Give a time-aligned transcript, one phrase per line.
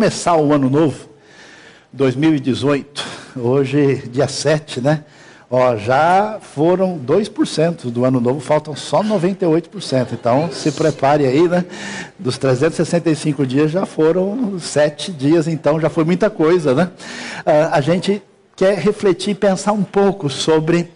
[0.00, 1.10] começar o ano novo,
[1.92, 3.04] 2018,
[3.36, 5.04] hoje dia 7, né?
[5.50, 10.14] Ó, já foram 2% do ano novo, faltam só 98%.
[10.14, 11.66] Então, se prepare aí, né?
[12.18, 16.88] Dos 365 dias já foram 7 dias, então já foi muita coisa, né?
[17.44, 18.22] Ah, a gente
[18.56, 20.90] quer refletir e pensar um pouco sobre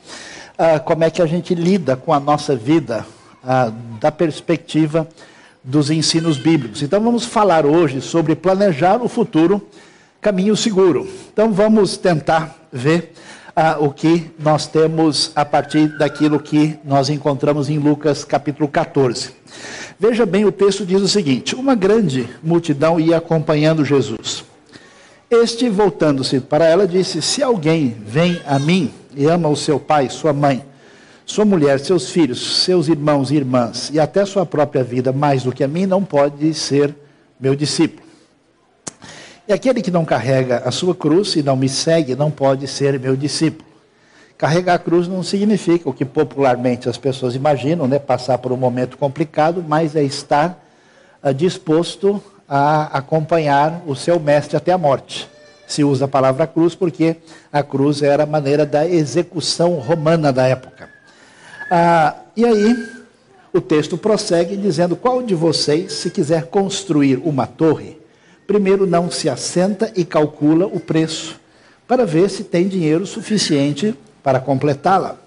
[0.56, 3.04] ah, como é que a gente lida com a nossa vida
[3.46, 5.06] ah, da perspectiva
[5.64, 6.82] dos ensinos bíblicos.
[6.82, 9.66] Então, vamos falar hoje sobre planejar o futuro,
[10.20, 11.08] caminho seguro.
[11.32, 13.12] Então, vamos tentar ver
[13.56, 19.30] ah, o que nós temos a partir daquilo que nós encontramos em Lucas capítulo 14.
[19.98, 24.44] Veja bem, o texto diz o seguinte: Uma grande multidão ia acompanhando Jesus.
[25.30, 30.10] Este, voltando-se para ela, disse: Se alguém vem a mim e ama o seu pai,
[30.10, 30.64] sua mãe,
[31.26, 35.52] sua mulher, seus filhos, seus irmãos e irmãs, e até sua própria vida mais do
[35.52, 36.94] que a mim, não pode ser
[37.40, 38.04] meu discípulo.
[39.48, 42.98] E aquele que não carrega a sua cruz e não me segue não pode ser
[42.98, 43.68] meu discípulo.
[44.36, 47.98] Carregar a cruz não significa o que popularmente as pessoas imaginam, né?
[47.98, 50.62] passar por um momento complicado, mas é estar
[51.22, 55.28] uh, disposto a acompanhar o seu mestre até a morte.
[55.66, 57.16] Se usa a palavra cruz porque
[57.52, 60.93] a cruz era a maneira da execução romana da época.
[61.70, 62.88] Ah, e aí,
[63.52, 67.98] o texto prossegue dizendo: Qual de vocês, se quiser construir uma torre,
[68.46, 71.40] primeiro não se assenta e calcula o preço,
[71.86, 75.18] para ver se tem dinheiro suficiente para completá-la.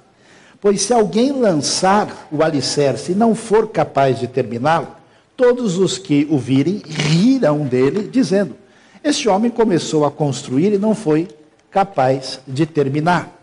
[0.60, 4.88] Pois se alguém lançar o alicerce e não for capaz de terminá-lo,
[5.36, 8.56] todos os que o virem rirão dele, dizendo:
[9.04, 11.28] Este homem começou a construir e não foi
[11.70, 13.37] capaz de terminar.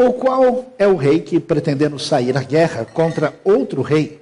[0.00, 4.18] Ou qual é o rei que, pretendendo sair à guerra contra outro rei,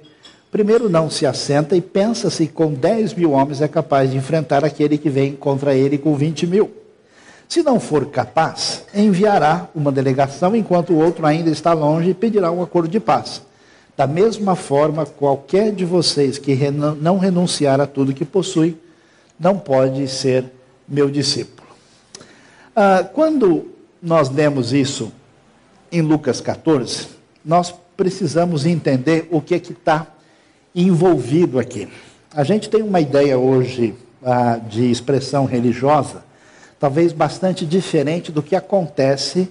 [0.51, 4.65] Primeiro, não se assenta e pensa se com 10 mil homens é capaz de enfrentar
[4.65, 6.71] aquele que vem contra ele com 20 mil.
[7.47, 12.51] Se não for capaz, enviará uma delegação enquanto o outro ainda está longe e pedirá
[12.51, 13.43] um acordo de paz.
[13.95, 16.57] Da mesma forma, qualquer de vocês que
[16.99, 18.75] não renunciar a tudo que possui,
[19.39, 20.45] não pode ser
[20.87, 21.69] meu discípulo.
[22.75, 23.67] Ah, quando
[24.01, 25.11] nós lemos isso
[25.91, 27.07] em Lucas 14,
[27.43, 30.07] nós precisamos entender o que é que está
[30.73, 31.87] envolvido aqui.
[32.33, 36.23] A gente tem uma ideia hoje ah, de expressão religiosa,
[36.79, 39.49] talvez bastante diferente do que acontece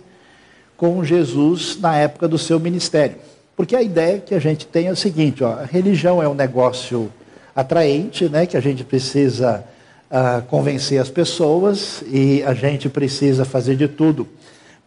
[0.77, 3.17] com Jesus na época do seu ministério.
[3.57, 6.35] Porque a ideia que a gente tem é o seguinte: ó, a religião é um
[6.35, 7.13] negócio
[7.55, 9.65] atraente, né, que a gente precisa
[10.11, 14.29] ah, convencer as pessoas e a gente precisa fazer de tudo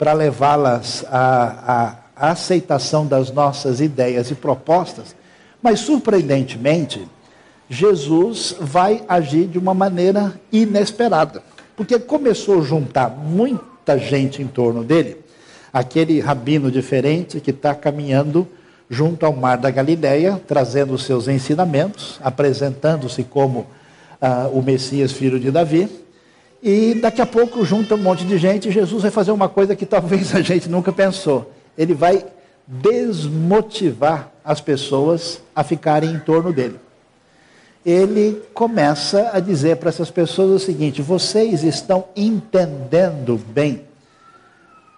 [0.01, 5.15] para levá-las à, à aceitação das nossas ideias e propostas.
[5.61, 7.07] Mas, surpreendentemente,
[7.69, 11.43] Jesus vai agir de uma maneira inesperada,
[11.77, 15.17] porque começou a juntar muita gente em torno dele,
[15.71, 18.47] aquele rabino diferente que está caminhando
[18.89, 23.67] junto ao mar da Galileia, trazendo os seus ensinamentos, apresentando-se como
[24.19, 25.87] ah, o Messias, filho de Davi,
[26.61, 29.75] e daqui a pouco junta um monte de gente e Jesus vai fazer uma coisa
[29.75, 31.51] que talvez a gente nunca pensou.
[31.77, 32.25] Ele vai
[32.67, 36.79] desmotivar as pessoas a ficarem em torno dele.
[37.83, 43.85] Ele começa a dizer para essas pessoas o seguinte: vocês estão entendendo bem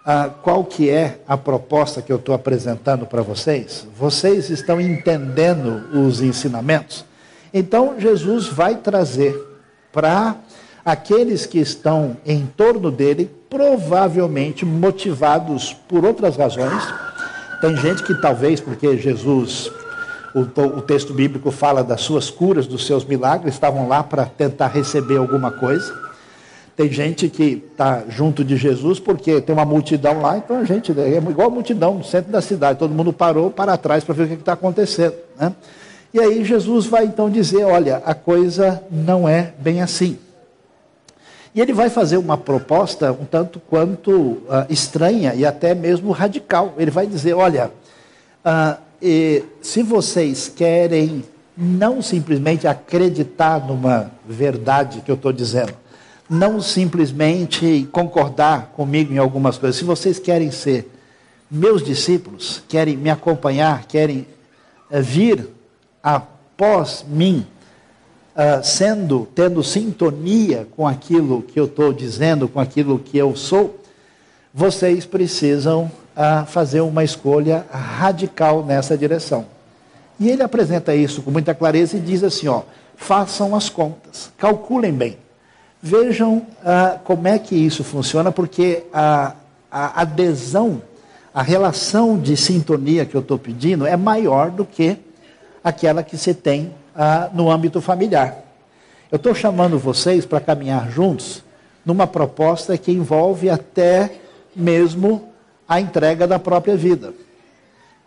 [0.04, 3.86] ah, qual que é a proposta que eu estou apresentando para vocês?
[3.96, 7.06] Vocês estão entendendo os ensinamentos?
[7.54, 9.34] Então Jesus vai trazer
[9.90, 10.36] para
[10.84, 16.82] aqueles que estão em torno dele, provavelmente motivados por outras razões,
[17.60, 19.70] tem gente que talvez, porque Jesus,
[20.34, 24.68] o, o texto bíblico fala das suas curas, dos seus milagres, estavam lá para tentar
[24.68, 26.04] receber alguma coisa.
[26.76, 30.92] Tem gente que está junto de Jesus porque tem uma multidão lá, então a gente
[31.00, 34.24] é igual a multidão no centro da cidade, todo mundo parou para trás para ver
[34.24, 35.14] o que está acontecendo.
[35.38, 35.54] Né?
[36.12, 40.18] E aí Jesus vai então dizer: olha, a coisa não é bem assim.
[41.54, 46.74] E ele vai fazer uma proposta um tanto quanto uh, estranha e até mesmo radical.
[46.76, 47.70] Ele vai dizer: olha,
[48.44, 51.24] uh, e, se vocês querem
[51.56, 55.72] não simplesmente acreditar numa verdade que eu estou dizendo,
[56.28, 60.90] não simplesmente concordar comigo em algumas coisas, se vocês querem ser
[61.48, 64.26] meus discípulos, querem me acompanhar, querem
[64.90, 65.48] uh, vir
[66.02, 67.46] após mim,
[68.34, 73.80] uh, sendo, tendo sintonia com aquilo que eu estou dizendo, com aquilo que eu sou,
[74.52, 79.46] vocês precisam uh, fazer uma escolha radical nessa direção.
[80.18, 82.62] E ele apresenta isso com muita clareza e diz assim: ó,
[82.96, 85.18] façam as contas, calculem bem.
[85.82, 89.34] Vejam ah, como é que isso funciona, porque a,
[89.70, 90.80] a adesão,
[91.34, 94.96] a relação de sintonia que eu estou pedindo é maior do que
[95.62, 98.44] aquela que se tem ah, no âmbito familiar.
[99.10, 101.42] Eu estou chamando vocês para caminhar juntos
[101.84, 104.10] numa proposta que envolve até
[104.56, 105.28] mesmo
[105.68, 107.12] a entrega da própria vida.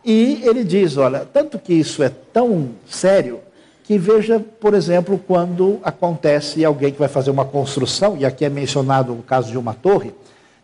[0.03, 3.39] E ele diz: olha, tanto que isso é tão sério,
[3.83, 8.49] que veja, por exemplo, quando acontece alguém que vai fazer uma construção, e aqui é
[8.49, 10.13] mencionado o caso de uma torre,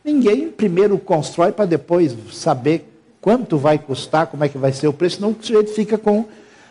[0.03, 2.89] ninguém primeiro constrói para depois saber
[3.21, 6.25] quanto vai custar, como é que vai ser o preço, senão o sujeito fica com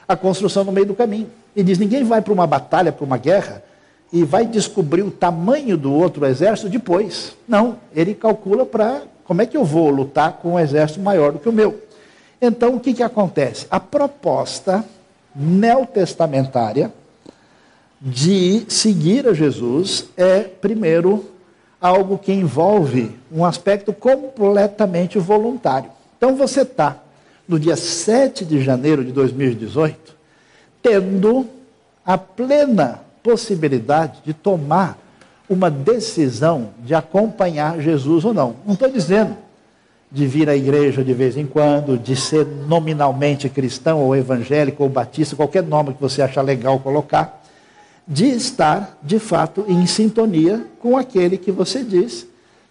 [0.06, 1.28] a construção no meio do caminho.
[1.54, 3.62] E diz: ninguém vai para uma batalha, para uma guerra,
[4.12, 7.34] e vai descobrir o tamanho do outro exército depois.
[7.48, 11.38] Não, ele calcula para como é que eu vou lutar com um exército maior do
[11.38, 11.80] que o meu.
[12.40, 13.66] Então, o que, que acontece?
[13.70, 14.84] A proposta
[15.34, 16.92] neotestamentária
[18.00, 21.24] de seguir a Jesus é, primeiro,
[21.80, 25.90] algo que envolve um aspecto completamente voluntário.
[26.18, 27.00] Então, você está,
[27.46, 30.11] no dia 7 de janeiro de 2018,
[30.82, 31.46] tendo
[32.04, 34.98] a plena possibilidade de tomar
[35.48, 38.56] uma decisão de acompanhar Jesus ou não.
[38.66, 39.36] Não estou dizendo
[40.10, 44.88] de vir à igreja de vez em quando, de ser nominalmente cristão ou evangélico ou
[44.88, 47.42] batista, qualquer nome que você achar legal colocar,
[48.06, 52.26] de estar de fato em sintonia com aquele que você diz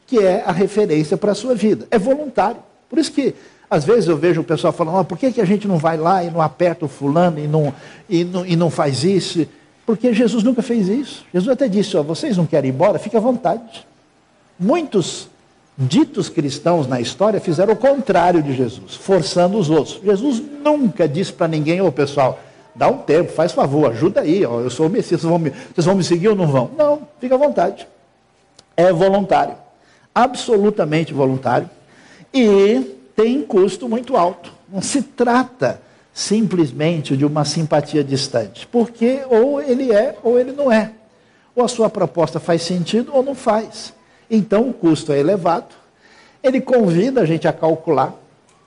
[0.06, 1.88] que é a referência para a sua vida.
[1.90, 2.62] É voluntário.
[2.90, 3.34] Por isso que
[3.72, 6.22] às vezes eu vejo o pessoal falando, por que, que a gente não vai lá
[6.22, 7.74] e não aperta o fulano e não,
[8.10, 9.48] e não, e não faz isso?
[9.86, 11.26] Porque Jesus nunca fez isso.
[11.34, 13.00] Jesus até disse: ó, vocês não querem ir embora?
[13.00, 13.88] Fique à vontade.
[14.60, 15.30] Muitos
[15.78, 20.02] ditos cristãos na história fizeram o contrário de Jesus, forçando os outros.
[20.04, 22.42] Jesus nunca disse para ninguém: ô pessoal,
[22.76, 25.50] dá um tempo, faz favor, ajuda aí, ó, eu sou o Messias, vocês vão, me,
[25.50, 26.72] vocês vão me seguir ou não vão?
[26.78, 27.88] Não, fique à vontade.
[28.76, 29.56] É voluntário,
[30.14, 31.70] absolutamente voluntário,
[32.34, 34.52] e tem custo muito alto.
[34.72, 35.82] Não se trata
[36.14, 40.92] simplesmente de uma simpatia distante, porque ou ele é ou ele não é.
[41.56, 43.94] Ou a sua proposta faz sentido ou não faz.
[44.30, 45.76] Então o custo é elevado.
[46.42, 48.16] Ele convida a gente a calcular.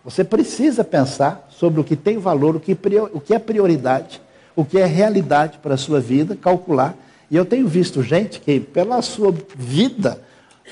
[0.04, 2.76] Você precisa pensar sobre o que tem valor, o que,
[3.12, 4.20] o que é prioridade,
[4.54, 6.94] o que é realidade para a sua vida, calcular.
[7.30, 10.20] E eu tenho visto gente que, pela sua vida,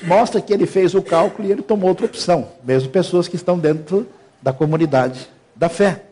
[0.01, 3.57] mostra que ele fez o cálculo e ele tomou outra opção, mesmo pessoas que estão
[3.59, 4.07] dentro
[4.41, 6.03] da comunidade da fé.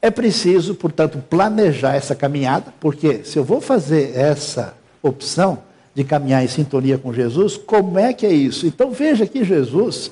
[0.00, 5.58] É preciso, portanto, planejar essa caminhada, porque se eu vou fazer essa opção
[5.94, 8.66] de caminhar em sintonia com Jesus, como é que é isso?
[8.66, 10.10] Então veja que Jesus,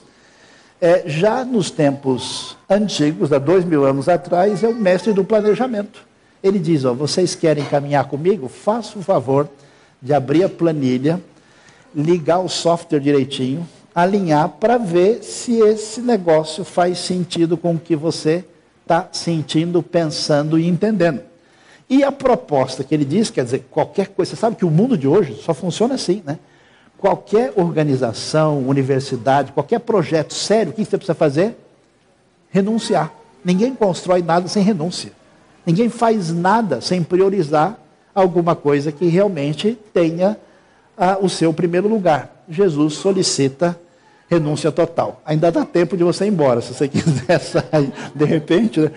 [0.80, 6.06] é, já nos tempos antigos, há dois mil anos atrás, é o mestre do planejamento.
[6.42, 8.48] Ele diz: ó, vocês querem caminhar comigo?
[8.48, 9.48] Faça o favor
[10.00, 11.20] de abrir a planilha,
[11.94, 17.94] ligar o software direitinho, alinhar para ver se esse negócio faz sentido com o que
[17.94, 18.44] você
[18.82, 21.20] está sentindo, pensando e entendendo.
[21.88, 24.96] E a proposta que ele diz, quer dizer, qualquer coisa, você sabe que o mundo
[24.96, 26.38] de hoje só funciona assim, né?
[26.96, 31.56] Qualquer organização, universidade, qualquer projeto sério, o que você precisa fazer?
[32.50, 33.12] Renunciar.
[33.44, 35.12] Ninguém constrói nada sem renúncia.
[35.66, 37.78] Ninguém faz nada sem priorizar
[38.14, 40.36] alguma coisa que realmente tenha
[41.20, 42.44] o seu primeiro lugar.
[42.48, 43.78] Jesus solicita
[44.28, 45.20] renúncia total.
[45.26, 48.80] Ainda dá tempo de você ir embora, se você quiser sair de repente.
[48.80, 48.90] Né?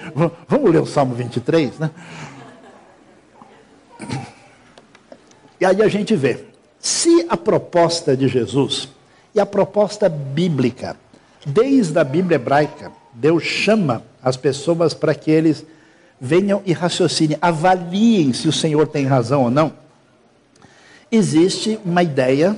[0.48, 1.92] Vamos ler o Salmo 23, né?
[5.60, 6.46] E aí a gente vê,
[6.80, 8.90] se a proposta de Jesus
[9.34, 10.96] e a proposta bíblica,
[11.46, 15.66] desde a Bíblia hebraica, Deus chama as pessoas para que eles
[16.20, 19.85] venham e raciocinem, avaliem se o Senhor tem razão ou não.
[21.12, 22.58] Existe uma ideia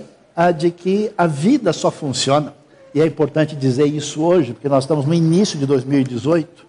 [0.58, 2.54] de que a vida só funciona
[2.94, 6.66] e é importante dizer isso hoje, porque nós estamos no início de 2018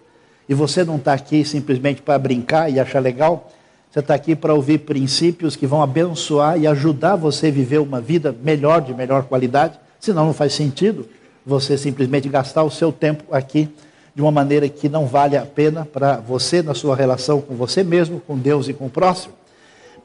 [0.47, 3.51] e você não está aqui simplesmente para brincar e achar legal.
[3.89, 8.01] Você está aqui para ouvir princípios que vão abençoar e ajudar você a viver uma
[8.01, 9.79] vida melhor, de melhor qualidade.
[9.99, 11.07] Senão não faz sentido
[11.45, 13.69] você simplesmente gastar o seu tempo aqui
[14.13, 17.83] de uma maneira que não vale a pena para você na sua relação com você
[17.83, 19.38] mesmo, com Deus e com o próximo.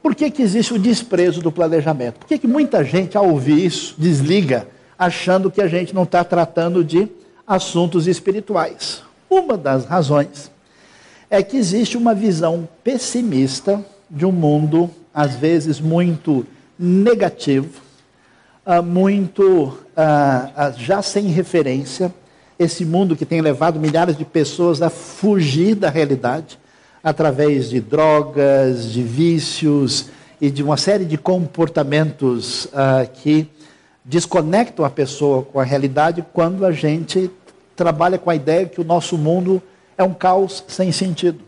[0.05, 2.19] Por que, que existe o desprezo do planejamento?
[2.19, 4.67] Por que, que muita gente, ao ouvir isso, desliga
[4.99, 7.07] achando que a gente não está tratando de
[7.47, 9.01] assuntos espirituais.
[9.27, 10.51] Uma das razões
[11.27, 16.45] é que existe uma visão pessimista de um mundo, às vezes, muito
[16.77, 17.81] negativo,
[18.63, 22.13] ah, muito ah, ah, já sem referência.
[22.59, 26.59] Esse mundo que tem levado milhares de pessoas a fugir da realidade,
[27.05, 30.07] através de drogas, de vícios
[30.41, 33.47] e de uma série de comportamentos uh, que
[34.03, 37.29] desconectam a pessoa com a realidade quando a gente
[37.75, 39.61] trabalha com a ideia que o nosso mundo
[39.95, 41.41] é um caos sem sentido,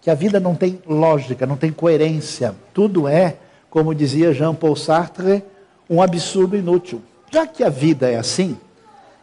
[0.00, 3.36] que a vida não tem lógica, não tem coerência, tudo é,
[3.68, 5.44] como dizia Jean Paul Sartre,
[5.90, 7.02] um absurdo inútil.
[7.30, 8.56] Já que a vida é assim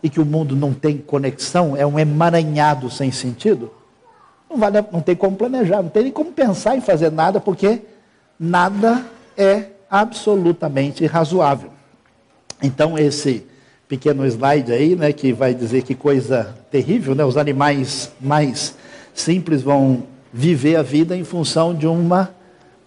[0.04, 3.72] e que o mundo não tem conexão, é um emaranhado sem sentido,
[4.50, 7.82] não, vale, não tem como planejar, não tem nem como pensar em fazer nada, porque
[8.40, 9.06] nada
[9.38, 11.70] é absolutamente razoável.
[12.62, 13.46] Então, esse
[13.88, 17.24] pequeno slide aí, né, que vai dizer que coisa terrível, né?
[17.24, 18.75] Os animais mais
[19.14, 22.34] simples vão viver a vida em função de uma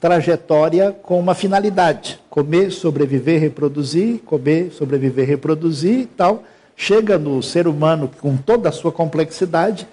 [0.01, 6.43] trajetória com uma finalidade: comer, sobreviver, reproduzir, comer, sobreviver, reproduzir e tal.
[6.77, 9.89] Chega no ser humano com toda a sua complexidade,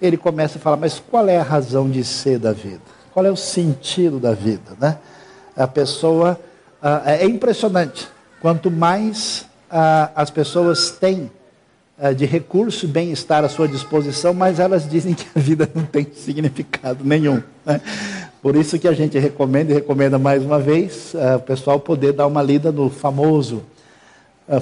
[0.00, 2.80] ele começa a falar: mas qual é a razão de ser da vida?
[3.12, 4.98] Qual é o sentido da vida, né?
[5.56, 6.38] A pessoa
[6.80, 8.08] ah, é impressionante.
[8.40, 11.28] Quanto mais ah, as pessoas têm
[11.98, 15.84] ah, de recurso e bem-estar à sua disposição, mas elas dizem que a vida não
[15.84, 17.42] tem significado nenhum.
[17.66, 17.80] Né?
[18.40, 22.28] Por isso que a gente recomenda e recomenda mais uma vez o pessoal poder dar
[22.28, 23.64] uma lida no famoso,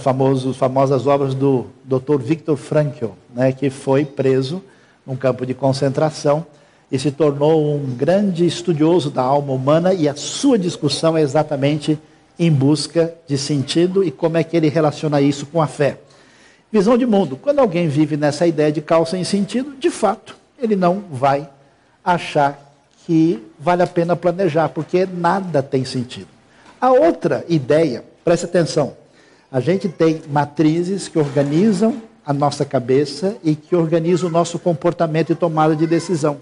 [0.01, 2.19] famoso famosas obras do Dr.
[2.19, 4.63] Viktor Frankl, né, que foi preso
[5.07, 6.45] num campo de concentração
[6.91, 11.99] e se tornou um grande estudioso da alma humana e a sua discussão é exatamente
[12.39, 15.99] em busca de sentido e como é que ele relaciona isso com a fé.
[16.71, 17.37] Visão de mundo.
[17.37, 21.49] Quando alguém vive nessa ideia de caos sem sentido, de fato, ele não vai
[22.05, 22.61] achar
[23.07, 26.29] que vale a pena planejar, porque nada tem sentido.
[26.81, 28.95] A outra ideia, preste atenção,
[29.51, 35.31] a gente tem matrizes que organizam a nossa cabeça e que organizam o nosso comportamento
[35.31, 36.39] e tomada de decisão.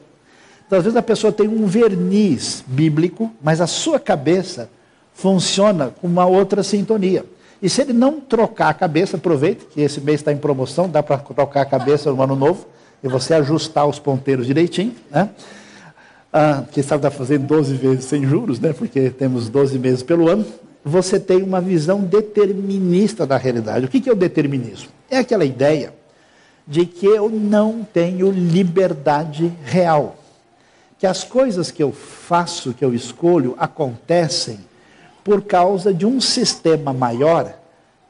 [0.67, 4.71] Então, às vezes a pessoa tem um verniz bíblico, mas a sua cabeça
[5.13, 7.27] funciona com uma outra sintonia.
[7.61, 11.03] E se ele não trocar a cabeça, aproveite que esse mês está em promoção, dá
[11.03, 12.67] para trocar a cabeça no ano novo,
[13.03, 15.29] e você ajustar os ponteiros direitinho, né?
[16.33, 18.73] Ah, quem sabe está fazendo 12 vezes sem juros, né?
[18.73, 20.45] Porque temos 12 meses pelo ano.
[20.85, 23.87] Você tem uma visão determinista da realidade.
[23.87, 24.89] O que é o determinismo?
[25.15, 25.95] É aquela ideia
[26.67, 30.17] de que eu não tenho liberdade real.
[30.99, 34.59] Que as coisas que eu faço, que eu escolho, acontecem
[35.23, 37.55] por causa de um sistema maior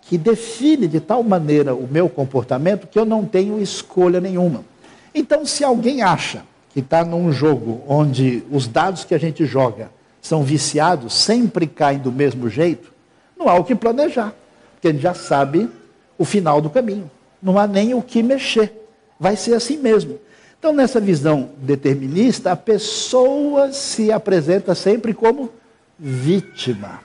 [0.01, 4.65] que define de tal maneira o meu comportamento que eu não tenho escolha nenhuma.
[5.15, 6.43] Então, se alguém acha
[6.73, 9.91] que está num jogo onde os dados que a gente joga
[10.23, 12.91] são viciados, sempre caem do mesmo jeito,
[13.39, 14.33] não há o que planejar,
[14.73, 15.69] porque a gente já sabe
[16.19, 17.11] o final do caminho.
[17.43, 18.73] Não há nem o que mexer.
[19.19, 20.19] Vai ser assim mesmo.
[20.59, 25.51] Então, nessa visão determinista, a pessoa se apresenta sempre como
[25.99, 27.01] vítima.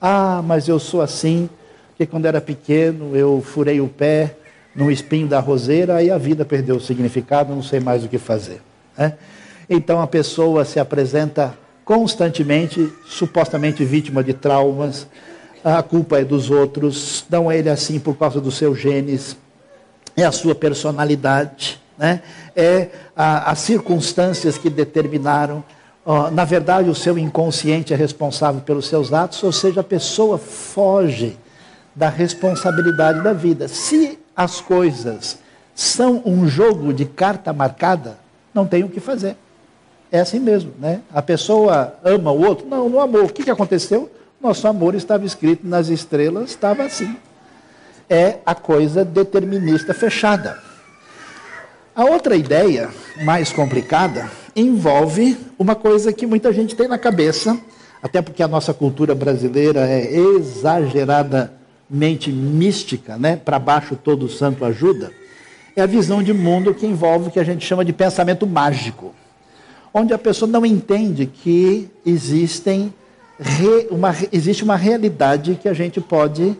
[0.00, 1.48] Ah, mas eu sou assim,
[1.88, 4.36] porque quando era pequeno eu furei o pé
[4.74, 8.18] num espinho da roseira, aí a vida perdeu o significado, não sei mais o que
[8.18, 8.60] fazer.
[8.96, 9.14] Né?
[9.68, 15.06] Então a pessoa se apresenta constantemente, supostamente vítima de traumas,
[15.64, 19.36] a culpa é dos outros, não é ele assim por causa dos seus genes,
[20.16, 22.22] é a sua personalidade, né?
[22.54, 25.64] é a, as circunstâncias que determinaram
[26.32, 31.36] na verdade, o seu inconsciente é responsável pelos seus atos, ou seja, a pessoa foge
[31.94, 33.68] da responsabilidade da vida.
[33.68, 35.38] Se as coisas
[35.74, 38.16] são um jogo de carta marcada,
[38.54, 39.36] não tem o que fazer.
[40.10, 41.02] É assim mesmo, né?
[41.12, 42.66] A pessoa ama o outro?
[42.66, 43.24] Não, não amou.
[43.24, 44.10] O que, que aconteceu?
[44.40, 47.16] Nosso amor estava escrito nas estrelas, estava assim.
[48.08, 50.62] É a coisa determinista fechada.
[51.94, 52.88] A outra ideia,
[53.24, 57.58] mais complicada, envolve uma coisa que muita gente tem na cabeça,
[58.00, 63.34] até porque a nossa cultura brasileira é exageradamente mística, né?
[63.34, 65.10] Para baixo todo santo ajuda.
[65.74, 69.12] É a visão de mundo que envolve o que a gente chama de pensamento mágico,
[69.92, 72.94] onde a pessoa não entende que existem
[73.90, 76.56] uma, existe uma realidade que a gente pode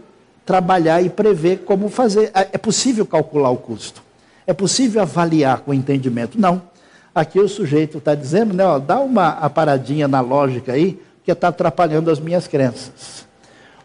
[0.47, 2.31] trabalhar e prever como fazer.
[2.35, 4.03] É, é possível calcular o custo.
[4.47, 6.41] É possível avaliar com entendimento?
[6.41, 6.63] Não.
[7.15, 11.49] Aqui o sujeito está dizendo, né, ó, dá uma paradinha na lógica aí, que está
[11.49, 13.27] atrapalhando as minhas crenças.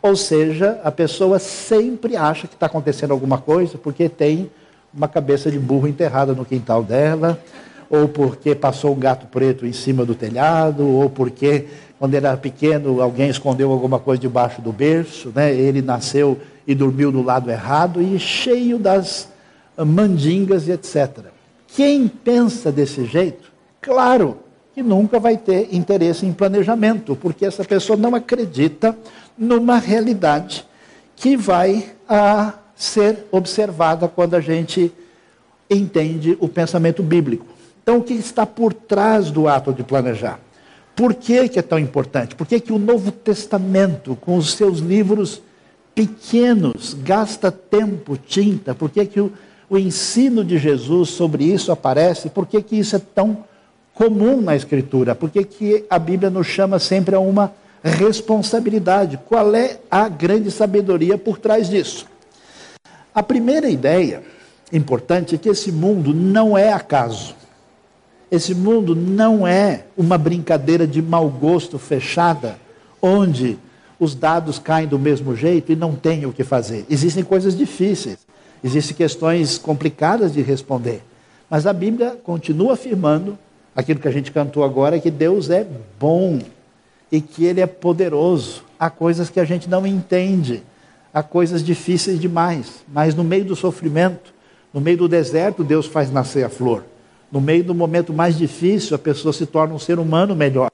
[0.01, 4.51] Ou seja, a pessoa sempre acha que está acontecendo alguma coisa porque tem
[4.93, 7.39] uma cabeça de burro enterrada no quintal dela,
[7.89, 11.67] ou porque passou um gato preto em cima do telhado, ou porque
[12.03, 15.55] quando era pequeno alguém escondeu alguma coisa debaixo do berço, né?
[15.55, 19.29] ele nasceu e dormiu do lado errado, e cheio das
[19.77, 21.27] mandingas e etc.
[21.65, 24.39] Quem pensa desse jeito, claro
[24.74, 28.98] que nunca vai ter interesse em planejamento, porque essa pessoa não acredita
[29.38, 30.67] numa realidade
[31.15, 34.91] que vai a ser observada quando a gente
[35.69, 37.45] entende o pensamento bíblico.
[37.81, 40.42] Então, o que está por trás do ato de planejar?
[40.95, 42.35] Por que, que é tão importante?
[42.35, 45.41] Por que, que o Novo Testamento, com os seus livros
[45.95, 48.75] pequenos, gasta tempo, tinta?
[48.75, 49.31] Por que, que o,
[49.69, 52.29] o ensino de Jesus sobre isso aparece?
[52.29, 53.43] Por que, que isso é tão
[53.93, 55.15] comum na Escritura?
[55.15, 57.51] Por que, que a Bíblia nos chama sempre a uma
[57.83, 59.19] responsabilidade?
[59.25, 62.05] Qual é a grande sabedoria por trás disso?
[63.13, 64.23] A primeira ideia
[64.71, 67.35] importante é que esse mundo não é acaso.
[68.32, 72.58] Esse mundo não é uma brincadeira de mau gosto fechada,
[73.01, 73.58] onde
[74.00, 76.86] os dados caem do mesmo jeito e não tem o que fazer.
[76.89, 78.18] Existem coisas difíceis,
[78.63, 81.03] existem questões complicadas de responder.
[81.50, 83.38] Mas a Bíblia continua afirmando
[83.75, 85.65] aquilo que a gente cantou agora, que Deus é
[86.00, 86.39] bom
[87.12, 88.63] e que Ele é poderoso.
[88.80, 90.63] Há coisas que a gente não entende,
[91.13, 94.34] há coisas difíceis demais, mas no meio do sofrimento,
[94.74, 96.84] no meio do deserto, Deus faz nascer a flor.
[97.33, 100.69] No meio do momento mais difícil, a pessoa se torna um ser humano melhor.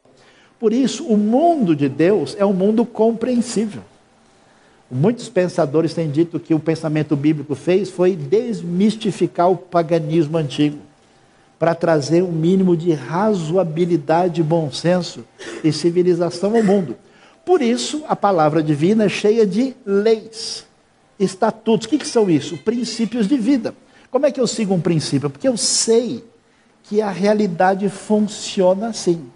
[0.60, 3.82] Por isso, o mundo de Deus é um mundo compreensível.
[4.92, 10.80] Muitos pensadores têm dito que o pensamento bíblico fez foi desmistificar o paganismo antigo,
[11.58, 15.24] para trazer um mínimo de razoabilidade, bom senso
[15.64, 16.98] e civilização ao mundo.
[17.46, 20.66] Por isso, a palavra divina é cheia de leis,
[21.18, 21.88] estatutos.
[21.88, 22.58] O que, que são isso?
[22.58, 23.74] Princípios de vida.
[24.12, 25.30] Como é que eu sigo um princípio?
[25.30, 26.22] Porque eu sei
[26.90, 29.28] que a realidade funciona assim.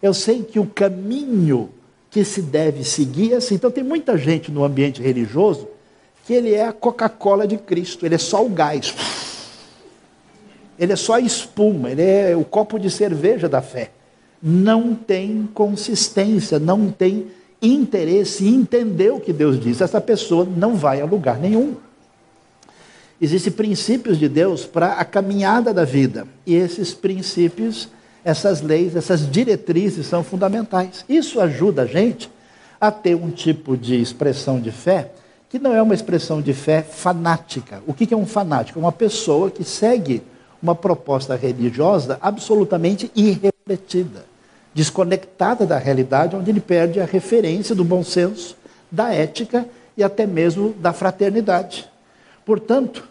[0.00, 1.70] Eu sei que o caminho
[2.08, 3.56] que se deve seguir é assim.
[3.56, 5.66] Então tem muita gente no ambiente religioso
[6.24, 8.94] que ele é a Coca-Cola de Cristo, ele é só o gás.
[10.78, 13.90] Ele é só a espuma, ele é o copo de cerveja da fé.
[14.40, 17.26] Não tem consistência, não tem
[17.60, 19.80] interesse em entender o que Deus diz.
[19.80, 21.74] Essa pessoa não vai a lugar nenhum.
[23.20, 26.26] Existem princípios de Deus para a caminhada da vida.
[26.46, 27.88] E esses princípios,
[28.24, 31.04] essas leis, essas diretrizes são fundamentais.
[31.08, 32.30] Isso ajuda a gente
[32.80, 35.12] a ter um tipo de expressão de fé
[35.48, 37.82] que não é uma expressão de fé fanática.
[37.86, 38.78] O que é um fanático?
[38.78, 40.22] É uma pessoa que segue
[40.62, 44.24] uma proposta religiosa absolutamente irrefletida,
[44.74, 48.56] desconectada da realidade, onde ele perde a referência do bom senso,
[48.90, 51.88] da ética e até mesmo da fraternidade.
[52.46, 53.06] Portanto,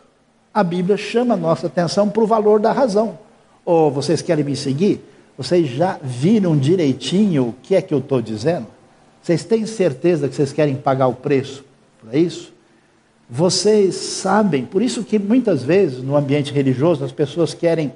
[0.54, 3.20] a Bíblia chama a nossa atenção para o valor da razão.
[3.66, 5.02] Ou oh, vocês querem me seguir?
[5.38, 8.68] Vocês já viram direitinho o que é que eu estou dizendo?
[9.22, 11.66] Vocês têm certeza que vocês querem pagar o preço
[12.02, 12.54] para isso?
[13.30, 17.92] Vocês sabem, por isso que muitas vezes no ambiente religioso as pessoas querem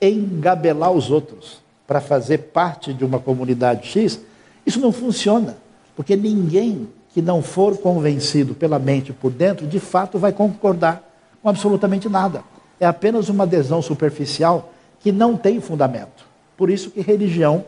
[0.00, 4.20] engabelar os outros para fazer parte de uma comunidade X.
[4.66, 5.56] Isso não funciona,
[5.96, 11.02] porque ninguém que não for convencido pela mente por dentro, de fato vai concordar
[11.42, 12.42] com absolutamente nada.
[12.80, 16.24] É apenas uma adesão superficial que não tem fundamento.
[16.56, 17.64] Por isso que religião,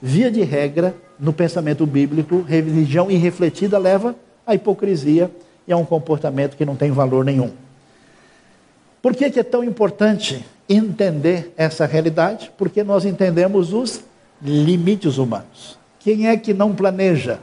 [0.00, 4.14] via de regra, no pensamento bíblico, religião irrefletida leva
[4.46, 5.30] à hipocrisia
[5.66, 7.52] e a um comportamento que não tem valor nenhum.
[9.00, 12.50] Por que, que é tão importante entender essa realidade?
[12.56, 14.02] Porque nós entendemos os
[14.40, 15.78] limites humanos.
[16.00, 17.38] Quem é que não planeja?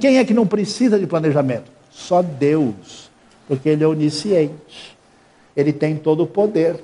[0.00, 1.70] Quem é que não precisa de planejamento?
[1.90, 3.10] Só Deus,
[3.48, 4.96] porque Ele é onisciente,
[5.56, 6.82] Ele tem todo o poder.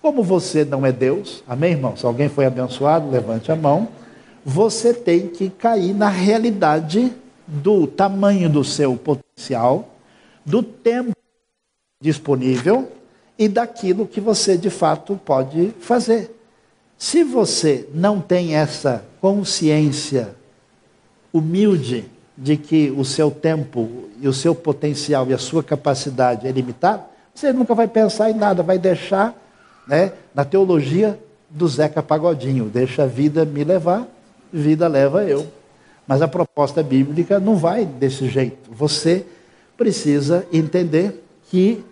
[0.00, 1.96] Como você não é Deus, amém, irmão?
[1.96, 3.88] Se alguém foi abençoado, levante a mão.
[4.44, 7.12] Você tem que cair na realidade
[7.46, 9.94] do tamanho do seu potencial,
[10.44, 11.12] do tempo
[12.02, 12.90] disponível
[13.38, 16.34] e daquilo que você de fato pode fazer.
[16.96, 20.34] Se você não tem essa consciência
[21.32, 22.04] humilde
[22.40, 27.02] de que o seu tempo e o seu potencial e a sua capacidade é limitado,
[27.34, 29.38] você nunca vai pensar em nada, vai deixar
[29.86, 34.08] né, na teologia do Zeca Pagodinho, deixa a vida me levar,
[34.50, 35.46] vida leva eu.
[36.06, 38.70] Mas a proposta bíblica não vai desse jeito.
[38.72, 39.26] Você
[39.76, 41.84] precisa entender que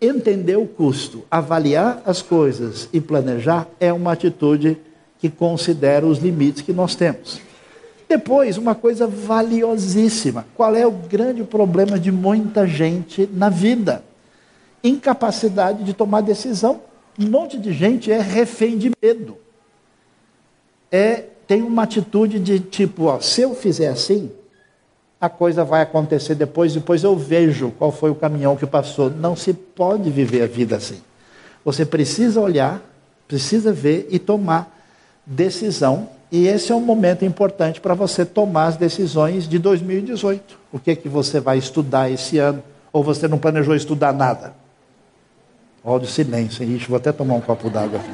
[0.00, 4.78] entender o custo, avaliar as coisas e planejar é uma atitude
[5.18, 7.49] que considera os limites que nós temos.
[8.10, 10.44] Depois, uma coisa valiosíssima.
[10.56, 14.02] Qual é o grande problema de muita gente na vida?
[14.82, 16.80] Incapacidade de tomar decisão.
[17.16, 19.38] Um monte de gente é refém de medo.
[20.90, 24.28] É, tem uma atitude de tipo, ó, se eu fizer assim,
[25.20, 29.08] a coisa vai acontecer depois, depois eu vejo qual foi o caminhão que passou.
[29.08, 31.00] Não se pode viver a vida assim.
[31.64, 32.82] Você precisa olhar,
[33.28, 34.76] precisa ver e tomar
[35.24, 40.58] decisão e esse é um momento importante para você tomar as decisões de 2018.
[40.72, 42.62] O que é que você vai estudar esse ano?
[42.92, 44.54] Ou você não planejou estudar nada?
[45.82, 48.10] Olha o silêncio, Ixi, vou até tomar um copo d'água aqui.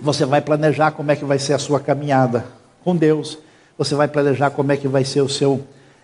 [0.00, 2.46] Você vai planejar como é que vai ser a sua caminhada
[2.82, 3.38] com Deus.
[3.76, 5.62] Você vai planejar como é que vai ser o seu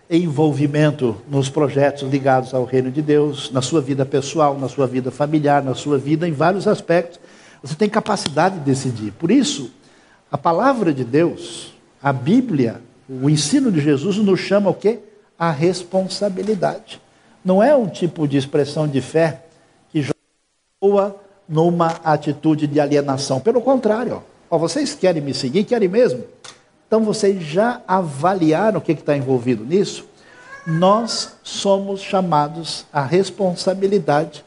[0.09, 5.11] envolvimento nos projetos ligados ao reino de Deus, na sua vida pessoal, na sua vida
[5.11, 7.19] familiar, na sua vida em vários aspectos.
[7.63, 9.13] Você tem capacidade de decidir.
[9.13, 9.71] Por isso,
[10.31, 15.01] a palavra de Deus, a Bíblia, o ensino de Jesus nos chama o quê?
[15.39, 17.01] A responsabilidade.
[17.45, 19.45] Não é um tipo de expressão de fé
[19.91, 20.05] que
[20.83, 21.15] joga
[21.49, 23.41] numa atitude de alienação.
[23.41, 25.65] Pelo contrário, ó, vocês querem me seguir?
[25.65, 26.25] Querem mesmo?
[26.87, 30.07] Então vocês já avaliaram o que está envolvido nisso?
[30.67, 34.45] Nós somos chamados à responsabilidade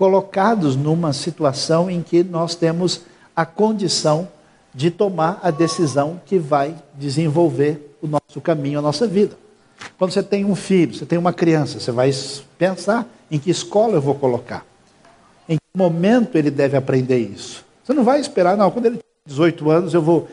[0.00, 3.02] colocados numa situação em que nós temos
[3.36, 4.26] a condição
[4.74, 9.36] de tomar a decisão que vai desenvolver o nosso caminho, a nossa vida.
[9.98, 12.10] Quando você tem um filho, você tem uma criança, você vai
[12.56, 14.64] pensar em que escola eu vou colocar.
[15.46, 17.62] Em que momento ele deve aprender isso?
[17.84, 20.30] Você não vai esperar, não, quando ele tem 18 anos eu vou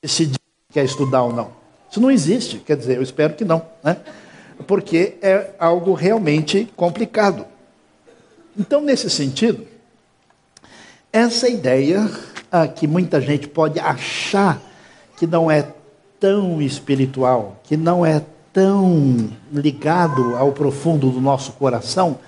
[0.00, 1.50] decidir se quer estudar ou não.
[1.90, 3.96] Isso não existe, quer dizer, eu espero que não, né?
[4.64, 7.57] Porque é algo realmente complicado.
[8.58, 9.64] Então, nesse sentido,
[11.12, 12.10] essa ideia
[12.50, 14.60] ah, que muita gente pode achar
[15.16, 15.66] que não é
[16.18, 22.18] tão espiritual, que não é tão ligado ao profundo do nosso coração,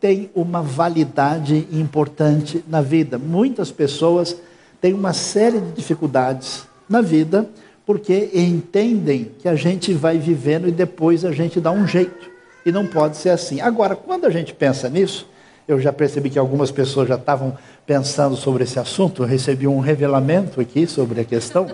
[0.00, 3.18] tem uma validade importante na vida.
[3.18, 4.36] Muitas pessoas
[4.80, 7.48] têm uma série de dificuldades na vida
[7.86, 12.28] porque entendem que a gente vai vivendo e depois a gente dá um jeito.
[12.64, 13.60] E não pode ser assim.
[13.60, 15.28] Agora, quando a gente pensa nisso,
[15.68, 19.22] eu já percebi que algumas pessoas já estavam pensando sobre esse assunto.
[19.22, 21.66] Eu recebi um revelamento aqui sobre a questão.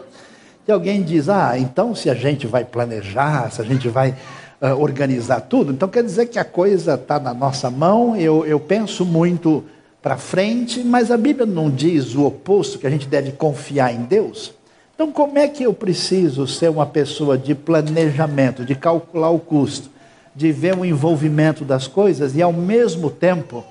[0.67, 4.15] E alguém diz: Ah, então se a gente vai planejar, se a gente vai
[4.61, 8.17] uh, organizar tudo, então quer dizer que a coisa está na nossa mão.
[8.17, 9.65] Eu, eu penso muito
[10.01, 14.03] para frente, mas a Bíblia não diz o oposto, que a gente deve confiar em
[14.03, 14.55] Deus.
[14.95, 19.91] Então, como é que eu preciso ser uma pessoa de planejamento, de calcular o custo,
[20.35, 23.65] de ver o envolvimento das coisas e, ao mesmo tempo,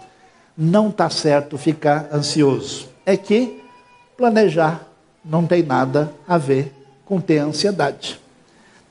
[0.58, 2.90] não está certo ficar ansioso.
[3.06, 3.62] É que
[4.18, 4.88] planejar
[5.24, 6.74] não tem nada a ver
[7.06, 8.20] com ter ansiedade.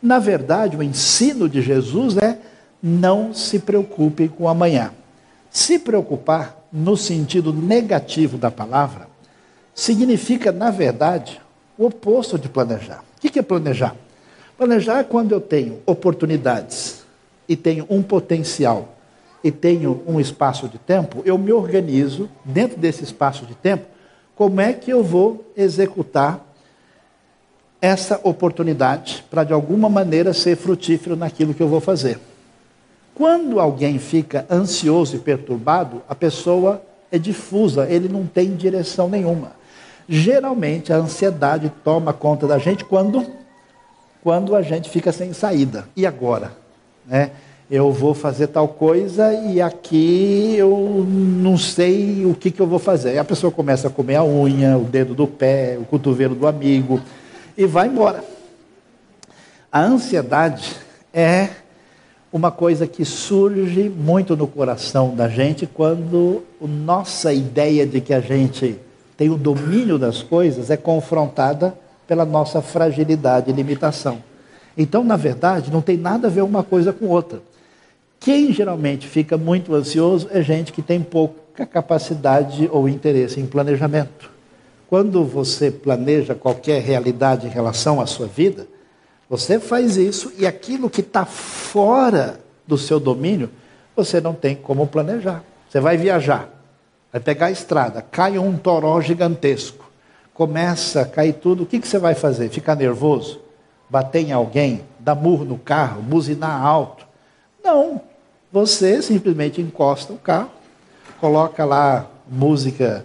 [0.03, 2.39] Na verdade, o ensino de Jesus é
[2.83, 4.93] não se preocupe com amanhã.
[5.51, 9.09] Se preocupar, no sentido negativo da palavra,
[9.75, 11.41] significa, na verdade,
[11.77, 13.03] o oposto de planejar.
[13.17, 13.97] O que é planejar?
[14.57, 17.03] Planejar é quando eu tenho oportunidades
[17.49, 18.97] e tenho um potencial
[19.43, 23.87] e tenho um espaço de tempo, eu me organizo dentro desse espaço de tempo,
[24.35, 26.47] como é que eu vou executar
[27.81, 32.19] essa oportunidade para de alguma maneira ser frutífero naquilo que eu vou fazer.
[33.15, 39.53] Quando alguém fica ansioso e perturbado, a pessoa é difusa, ele não tem direção nenhuma.
[40.09, 43.41] Geralmente a ansiedade toma conta da gente quando
[44.23, 45.89] quando a gente fica sem saída.
[45.97, 46.53] E agora,
[47.07, 47.31] né?
[47.71, 52.81] Eu vou fazer tal coisa e aqui eu não sei o que, que eu vou
[52.81, 53.15] fazer.
[53.15, 56.49] E a pessoa começa a comer a unha, o dedo do pé, o cotovelo do
[56.49, 57.01] amigo
[57.57, 58.25] e vai embora.
[59.71, 60.75] A ansiedade
[61.15, 61.49] é
[62.33, 68.13] uma coisa que surge muito no coração da gente quando a nossa ideia de que
[68.13, 68.77] a gente
[69.17, 71.73] tem o domínio das coisas é confrontada
[72.09, 74.19] pela nossa fragilidade e limitação.
[74.77, 77.50] Então, na verdade, não tem nada a ver uma coisa com outra.
[78.21, 84.31] Quem geralmente fica muito ansioso é gente que tem pouca capacidade ou interesse em planejamento.
[84.91, 88.67] Quando você planeja qualquer realidade em relação à sua vida,
[89.27, 93.49] você faz isso e aquilo que está fora do seu domínio,
[93.97, 95.43] você não tem como planejar.
[95.67, 96.51] Você vai viajar,
[97.11, 99.91] vai pegar a estrada, cai um toró gigantesco,
[100.35, 102.51] começa a cair tudo, o que, que você vai fazer?
[102.51, 103.41] Ficar nervoso?
[103.89, 104.83] Bater em alguém?
[104.99, 106.03] Dar murro no carro?
[106.03, 107.07] Buzinar alto?
[107.65, 108.10] Não,
[108.53, 110.51] você simplesmente encosta o carro,
[111.21, 113.05] coloca lá música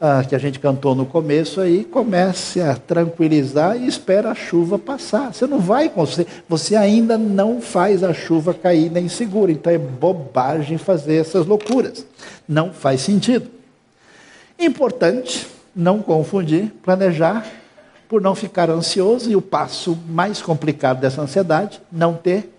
[0.00, 4.78] ah, que a gente cantou no começo aí, comece a tranquilizar e espera a chuva
[4.78, 5.32] passar.
[5.32, 9.50] Você não vai conseguir, você ainda não faz a chuva cair nem segura.
[9.50, 12.06] Então é bobagem fazer essas loucuras.
[12.46, 13.50] Não faz sentido.
[14.58, 17.46] Importante não confundir, planejar
[18.08, 22.55] por não ficar ansioso e o passo mais complicado dessa ansiedade, não ter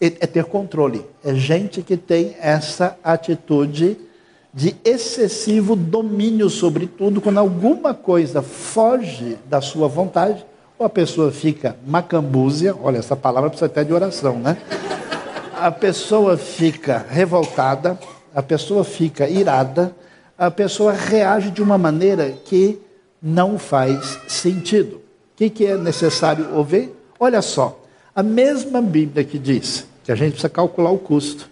[0.00, 1.04] é ter controle.
[1.22, 3.98] É gente que tem essa atitude
[4.52, 10.44] de excessivo domínio sobre tudo, quando alguma coisa foge da sua vontade,
[10.78, 14.56] ou a pessoa fica macambúzia, olha, essa palavra precisa até de oração, né?
[15.60, 17.98] A pessoa fica revoltada,
[18.34, 19.94] a pessoa fica irada,
[20.38, 22.80] a pessoa reage de uma maneira que
[23.22, 24.96] não faz sentido.
[24.96, 25.00] O
[25.36, 26.90] que, que é necessário ouvir?
[27.18, 27.78] Olha só,
[28.14, 31.48] a mesma Bíblia que diz que a gente precisa calcular o custo,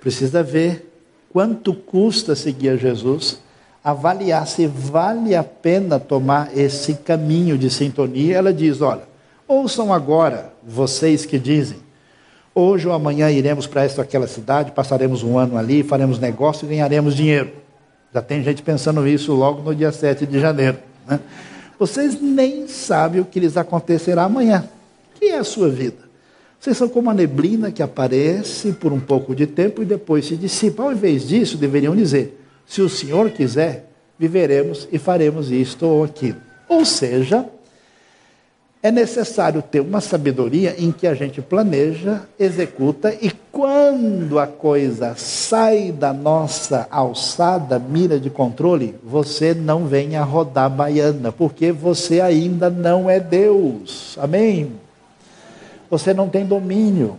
[0.00, 0.90] precisa ver
[1.30, 3.38] quanto custa seguir Jesus,
[3.84, 8.38] avaliar se vale a pena tomar esse caminho de sintonia.
[8.38, 9.02] Ela diz: olha,
[9.46, 11.76] ouçam agora vocês que dizem,
[12.54, 16.64] hoje ou amanhã iremos para esta ou aquela cidade, passaremos um ano ali, faremos negócio
[16.64, 17.50] e ganharemos dinheiro.
[18.14, 20.78] Já tem gente pensando isso logo no dia 7 de janeiro.
[21.06, 21.20] Né?
[21.78, 24.66] Vocês nem sabem o que lhes acontecerá amanhã.
[25.16, 26.07] que é a sua vida?
[26.60, 30.36] Vocês são como a neblina que aparece por um pouco de tempo e depois se
[30.36, 30.82] dissipa.
[30.82, 36.40] Ao invés disso, deveriam dizer: se o Senhor quiser, viveremos e faremos isto ou aquilo.
[36.68, 37.46] Ou seja,
[38.82, 45.14] é necessário ter uma sabedoria em que a gente planeja, executa e quando a coisa
[45.16, 52.70] sai da nossa alçada, mira de controle, você não venha rodar baiana, porque você ainda
[52.70, 54.16] não é Deus.
[54.20, 54.72] Amém?
[55.90, 57.16] Você não tem domínio.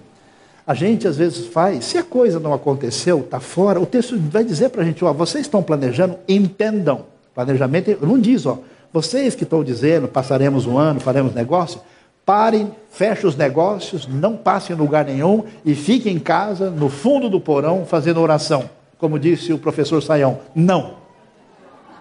[0.66, 4.44] A gente às vezes faz, se a coisa não aconteceu, está fora, o texto vai
[4.44, 7.06] dizer para a gente, ó, vocês estão planejando, entendam.
[7.34, 8.60] Planejamento não diz, ó,
[8.94, 11.82] vocês que estão dizendo, passaremos um ano, faremos negócio,
[12.26, 17.30] parem, fechem os negócios, não passem em lugar nenhum e fiquem em casa, no fundo
[17.30, 18.70] do porão, fazendo oração.
[19.00, 20.40] Como disse o professor Saião.
[20.54, 20.96] Não.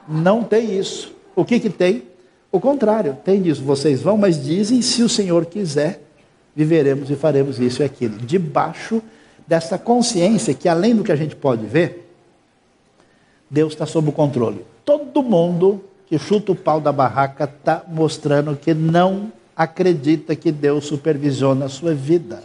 [0.06, 1.14] Não tem isso.
[1.34, 2.02] O que, que tem?
[2.52, 3.62] O contrário, tem isso.
[3.62, 6.02] Vocês vão, mas dizem, se o Senhor quiser,
[6.58, 8.18] viveremos e faremos isso e aquilo.
[8.18, 9.00] Debaixo
[9.46, 12.12] dessa consciência que, além do que a gente pode ver,
[13.48, 14.66] Deus está sob o controle.
[14.84, 20.86] Todo mundo que chuta o pau da barraca está mostrando que não acredita que Deus
[20.86, 22.42] supervisiona a sua vida.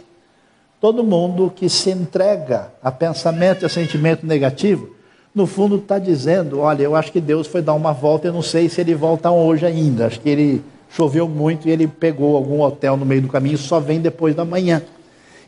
[0.80, 4.94] Todo mundo que se entrega a pensamento e a sentimento negativo,
[5.34, 8.42] no fundo está dizendo: olha, eu acho que Deus foi dar uma volta, eu não
[8.42, 10.06] sei se ele volta hoje ainda.
[10.06, 10.64] Acho que ele
[10.94, 14.44] choveu muito e ele pegou algum hotel no meio do caminho, só vem depois da
[14.44, 14.80] manhã.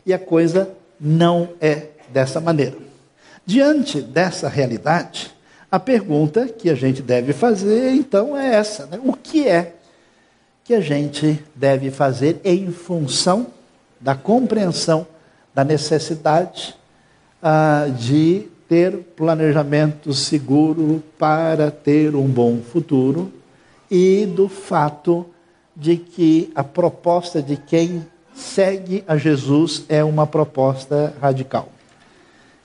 [0.05, 2.75] E a coisa não é dessa maneira.
[3.45, 5.33] Diante dessa realidade,
[5.71, 8.99] a pergunta que a gente deve fazer então é essa: né?
[9.03, 9.73] o que é
[10.65, 13.47] que a gente deve fazer em função
[14.01, 15.07] da compreensão
[15.53, 16.75] da necessidade
[17.41, 23.31] ah, de ter planejamento seguro para ter um bom futuro
[23.89, 25.25] e do fato
[25.79, 31.69] de que a proposta de quem segue a Jesus é uma proposta radical.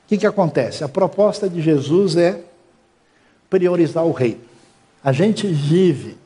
[0.04, 0.82] O que, que acontece?
[0.82, 2.40] A proposta de Jesus é
[3.50, 4.40] priorizar o reino.
[5.04, 6.16] A gente vive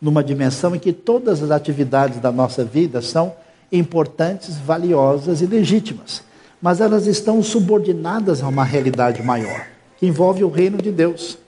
[0.00, 3.34] numa dimensão em que todas as atividades da nossa vida são
[3.72, 6.22] importantes, valiosas e legítimas,
[6.60, 11.38] mas elas estão subordinadas a uma realidade maior, que envolve o reino de Deus.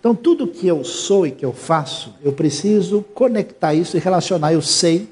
[0.00, 4.50] Então, tudo que eu sou e que eu faço, eu preciso conectar isso e relacionar.
[4.50, 5.06] Eu sei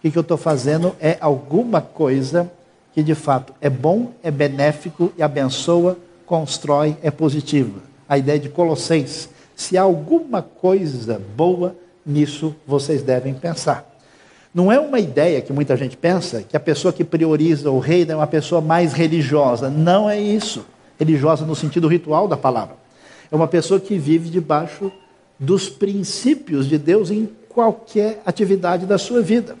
[0.00, 2.48] que o que eu estou fazendo é alguma coisa
[2.94, 7.80] que de fato é bom, é benéfico e abençoa, constrói, é positiva.
[8.08, 9.28] A ideia de Colossenses.
[9.56, 11.74] Se há alguma coisa boa
[12.06, 13.88] nisso, vocês devem pensar.
[14.54, 18.12] Não é uma ideia que muita gente pensa que a pessoa que prioriza o reino
[18.12, 19.68] é uma pessoa mais religiosa.
[19.68, 20.64] Não é isso.
[20.98, 22.76] Religiosa no sentido ritual da palavra.
[23.30, 24.90] É uma pessoa que vive debaixo
[25.38, 29.56] dos princípios de Deus em qualquer atividade da sua vida.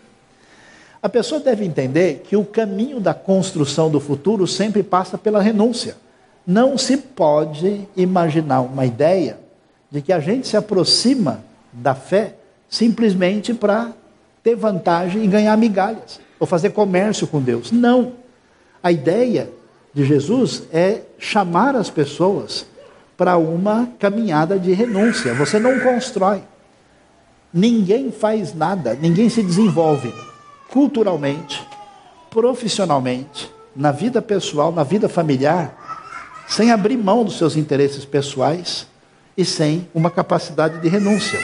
[1.00, 5.96] A pessoa deve entender que o caminho da construção do futuro sempre passa pela renúncia.
[6.46, 9.38] Não se pode imaginar uma ideia
[9.90, 12.34] de que a gente se aproxima da fé
[12.68, 13.92] simplesmente para
[14.42, 17.70] ter vantagem e ganhar migalhas, ou fazer comércio com Deus.
[17.70, 18.12] Não.
[18.82, 19.50] A ideia
[19.92, 22.66] de Jesus é chamar as pessoas
[23.18, 25.34] para uma caminhada de renúncia.
[25.34, 26.44] Você não constrói.
[27.52, 30.14] Ninguém faz nada, ninguém se desenvolve
[30.70, 31.66] culturalmente,
[32.30, 38.86] profissionalmente, na vida pessoal, na vida familiar, sem abrir mão dos seus interesses pessoais
[39.36, 41.40] e sem uma capacidade de renúncia.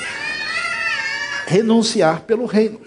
[1.46, 2.80] Renunciar pelo reino.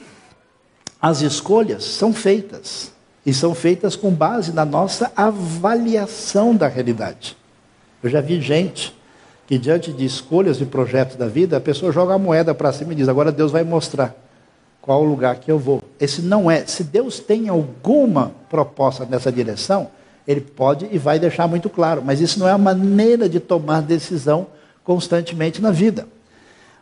[1.01, 2.93] As escolhas são feitas
[3.25, 7.35] e são feitas com base na nossa avaliação da realidade.
[8.03, 8.95] Eu já vi gente
[9.47, 12.93] que, diante de escolhas e projetos da vida, a pessoa joga a moeda para cima
[12.93, 14.15] e diz: agora Deus vai mostrar
[14.81, 15.83] qual o lugar que eu vou.
[15.99, 16.65] Esse não é.
[16.65, 19.89] Se Deus tem alguma proposta nessa direção,
[20.27, 23.81] Ele pode e vai deixar muito claro, mas isso não é a maneira de tomar
[23.81, 24.47] decisão
[24.83, 26.07] constantemente na vida.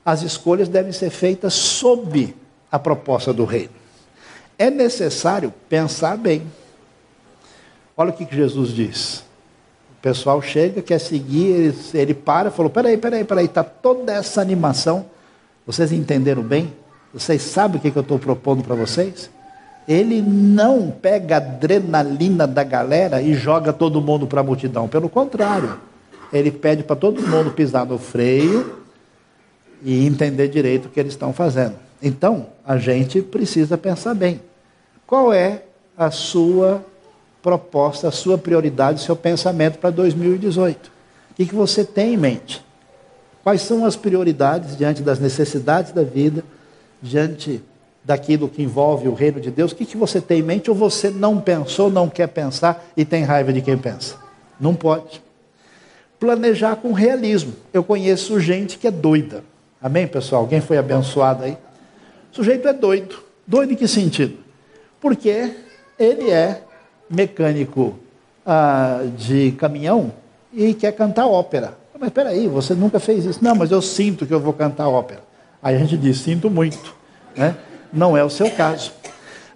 [0.06, 2.36] As escolhas devem ser feitas sob
[2.72, 3.74] a proposta do reino.
[4.58, 6.44] É necessário pensar bem.
[7.98, 9.25] Olha o que Jesus diz.
[10.06, 15.08] Pessoal chega, quer seguir, ele, ele para, falou: peraí, peraí, peraí, está toda essa animação.
[15.66, 16.72] Vocês entenderam bem?
[17.12, 19.32] Vocês sabem o que, que eu estou propondo para vocês?
[19.88, 24.88] Ele não pega a adrenalina da galera e joga todo mundo para a multidão.
[24.88, 25.76] Pelo contrário,
[26.32, 28.84] ele pede para todo mundo pisar no freio
[29.84, 31.78] e entender direito o que eles estão fazendo.
[32.00, 34.40] Então, a gente precisa pensar bem.
[35.08, 35.64] Qual é
[35.98, 36.86] a sua
[37.46, 40.92] proposta, a sua prioridade, o seu pensamento para 2018?
[41.30, 42.66] O que, você tem em mente?
[43.44, 46.44] Quais são as prioridades diante das necessidades da vida,
[47.00, 47.64] diante
[48.04, 49.72] daquilo que envolve o reino de Deus?
[49.72, 53.06] O que, que você tem em mente ou você não pensou, não quer pensar e
[53.06, 54.16] tem raiva de quem pensa?
[54.60, 55.22] Não pode.
[56.20, 57.54] Planejar com realismo.
[57.72, 59.44] Eu conheço gente que é doida.
[59.80, 60.42] Amém, pessoal?
[60.42, 61.56] Alguém foi abençoado aí?
[62.32, 63.20] O sujeito é doido.
[63.46, 64.36] Doido em que sentido?
[65.00, 65.52] Porque
[66.00, 66.64] ele é
[67.10, 67.96] mecânico
[68.46, 70.12] ah, de caminhão
[70.54, 71.78] e quer cantar ópera.
[72.00, 73.40] Mas espera aí, você nunca fez isso.
[73.42, 75.24] Não, mas eu sinto que eu vou cantar ópera.
[75.62, 76.94] Aí a gente diz, sinto muito.
[77.36, 77.56] Né?
[77.92, 78.92] Não é o seu caso.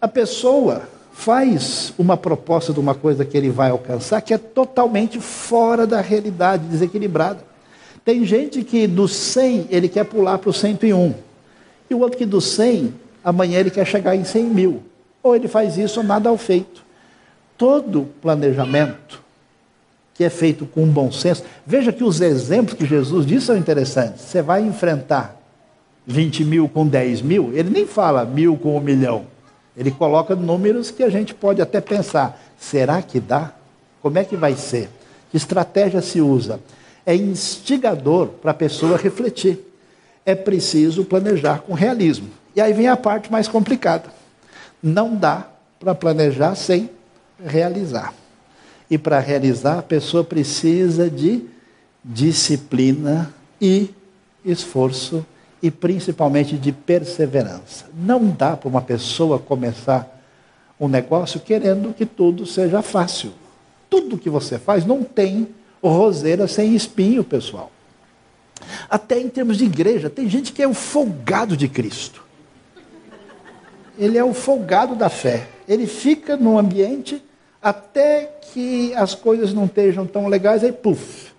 [0.02, 5.20] A pessoa faz uma proposta de uma coisa que ele vai alcançar que é totalmente
[5.20, 7.44] fora da realidade, desequilibrada.
[8.06, 11.14] Tem gente que do 100 ele quer pular para o 101.
[11.90, 14.84] E o outro que do 100, amanhã ele quer chegar em 100 mil.
[15.22, 16.89] Ou ele faz isso ou nada ao feito.
[17.60, 19.22] Todo planejamento
[20.16, 21.44] que é feito com bom senso.
[21.66, 24.22] Veja que os exemplos que Jesus disse são interessantes.
[24.22, 25.40] Você vai enfrentar
[26.08, 29.26] 20 mil com 10 mil, ele nem fala mil com um milhão.
[29.78, 33.54] Ele coloca números que a gente pode até pensar: será que dá?
[34.02, 34.90] Como é que vai ser?
[35.30, 36.60] Que estratégia se usa?
[37.06, 39.60] É instigador para a pessoa refletir.
[40.26, 42.30] É preciso planejar com realismo.
[42.56, 44.06] E aí vem a parte mais complicada.
[44.82, 45.48] Não dá
[45.80, 46.90] para planejar sem
[47.46, 48.14] realizar.
[48.90, 51.46] E para realizar, a pessoa precisa de
[52.04, 53.90] disciplina e
[54.44, 55.26] esforço
[55.62, 57.86] e principalmente de perseverança.
[57.94, 60.18] Não dá para uma pessoa começar
[60.80, 63.34] um negócio querendo que tudo seja fácil.
[63.90, 65.48] Tudo que você faz não tem
[65.84, 67.72] roseira sem espinho, pessoal.
[68.90, 72.24] Até em termos de igreja, tem gente que é o folgado de Cristo.
[73.98, 75.48] Ele é o folgado da fé.
[75.68, 77.22] Ele fica no ambiente
[77.62, 81.32] até que as coisas não estejam tão legais, aí puf,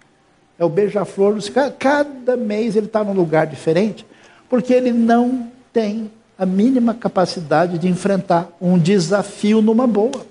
[0.59, 1.39] é o beija-flor.
[1.79, 4.07] Cada mês ele está num lugar diferente,
[4.49, 10.27] porque ele não tem a mínima capacidade de enfrentar um desafio numa boa.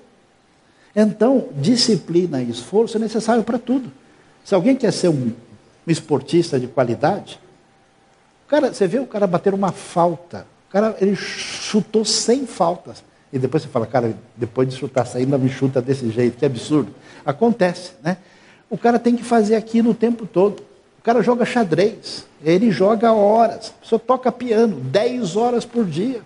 [0.94, 3.92] Então, disciplina e esforço é necessário para tudo.
[4.44, 5.32] Se alguém quer ser um
[5.86, 7.40] esportista de qualidade,
[8.48, 10.46] cara, você vê o cara bater uma falta.
[10.68, 13.04] O cara, ele chutou 100 faltas.
[13.32, 16.44] E depois você fala, cara, depois de chutar essa ainda me chuta desse jeito, que
[16.44, 16.92] absurdo.
[17.24, 18.16] Acontece, né?
[18.68, 20.60] O cara tem que fazer aquilo o tempo todo.
[20.98, 26.20] O cara joga xadrez, ele joga horas, pessoa toca piano, 10 horas por dia.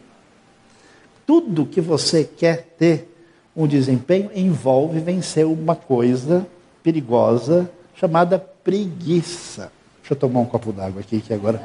[1.26, 3.10] Tudo que você quer ter
[3.56, 6.46] um desempenho envolve vencer uma coisa
[6.82, 9.70] perigosa chamada preguiça.
[10.00, 11.62] Deixa eu tomar um copo d'água aqui que agora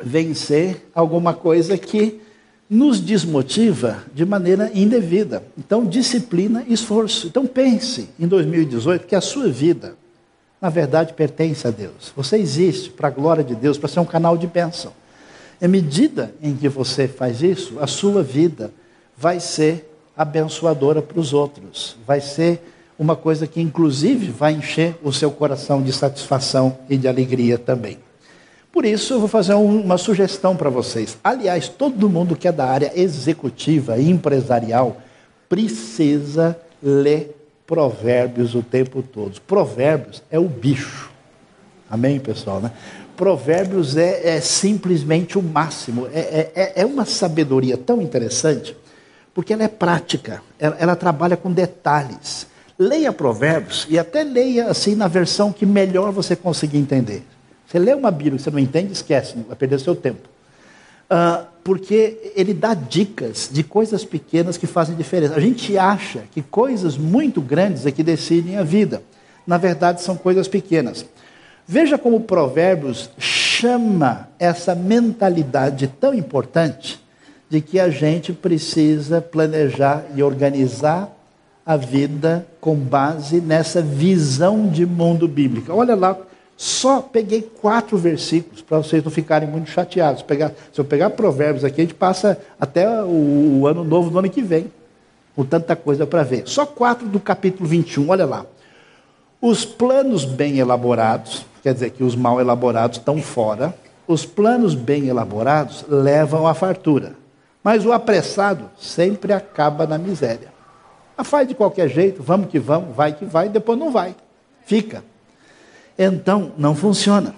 [0.00, 2.20] vencer alguma coisa que
[2.68, 5.42] nos desmotiva de maneira indevida.
[5.56, 7.26] Então, disciplina e esforço.
[7.26, 9.96] Então, pense em 2018 que a sua vida,
[10.60, 12.12] na verdade, pertence a Deus.
[12.16, 14.92] Você existe para a glória de Deus, para ser um canal de bênção.
[15.60, 18.72] À medida em que você faz isso, a sua vida
[19.16, 21.96] vai ser abençoadora para os outros.
[22.06, 22.60] Vai ser
[22.98, 27.98] uma coisa que, inclusive, vai encher o seu coração de satisfação e de alegria também.
[28.74, 31.16] Por isso, eu vou fazer uma sugestão para vocês.
[31.22, 34.96] Aliás, todo mundo que é da área executiva e empresarial
[35.48, 39.40] precisa ler provérbios o tempo todo.
[39.42, 41.12] Provérbios é o bicho.
[41.88, 42.60] Amém, pessoal?
[42.60, 42.72] Né?
[43.16, 46.08] Provérbios é, é simplesmente o máximo.
[46.12, 48.76] É, é, é, é uma sabedoria tão interessante,
[49.32, 52.48] porque ela é prática, ela, ela trabalha com detalhes.
[52.76, 57.24] Leia Provérbios e até leia assim na versão que melhor você conseguir entender.
[57.74, 60.28] Você lê uma Bíblia você não entende, esquece, vai perder seu tempo.
[61.10, 65.34] Uh, porque ele dá dicas de coisas pequenas que fazem diferença.
[65.34, 69.02] A gente acha que coisas muito grandes é que decidem a vida.
[69.44, 71.04] Na verdade, são coisas pequenas.
[71.66, 77.04] Veja como Provérbios chama essa mentalidade tão importante
[77.50, 81.12] de que a gente precisa planejar e organizar
[81.66, 85.74] a vida com base nessa visão de mundo bíblica.
[85.74, 86.16] Olha lá,
[86.56, 90.22] só peguei quatro versículos para vocês não ficarem muito chateados.
[90.22, 94.18] Pegar, se eu pegar provérbios aqui, a gente passa até o, o ano novo do
[94.18, 94.70] ano que vem,
[95.34, 96.44] com tanta coisa para ver.
[96.46, 98.46] Só quatro do capítulo 21, olha lá.
[99.40, 103.74] Os planos bem elaborados, quer dizer que os mal elaborados estão fora,
[104.06, 107.14] os planos bem elaborados levam à fartura,
[107.62, 110.52] mas o apressado sempre acaba na miséria.
[111.16, 114.14] Ah, faz de qualquer jeito, vamos que vamos, vai que vai, depois não vai,
[114.64, 115.02] fica.
[115.98, 117.34] Então não funciona.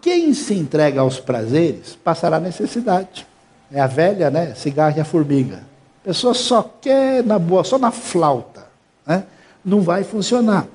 [0.00, 3.26] Quem se entrega aos prazeres passará necessidade.
[3.72, 4.54] É a velha, né?
[4.54, 5.62] Cigarro e a formiga.
[6.02, 8.66] A pessoa só quer na boa, só na flauta.
[9.06, 9.24] Né?
[9.64, 10.66] Não vai funcionar.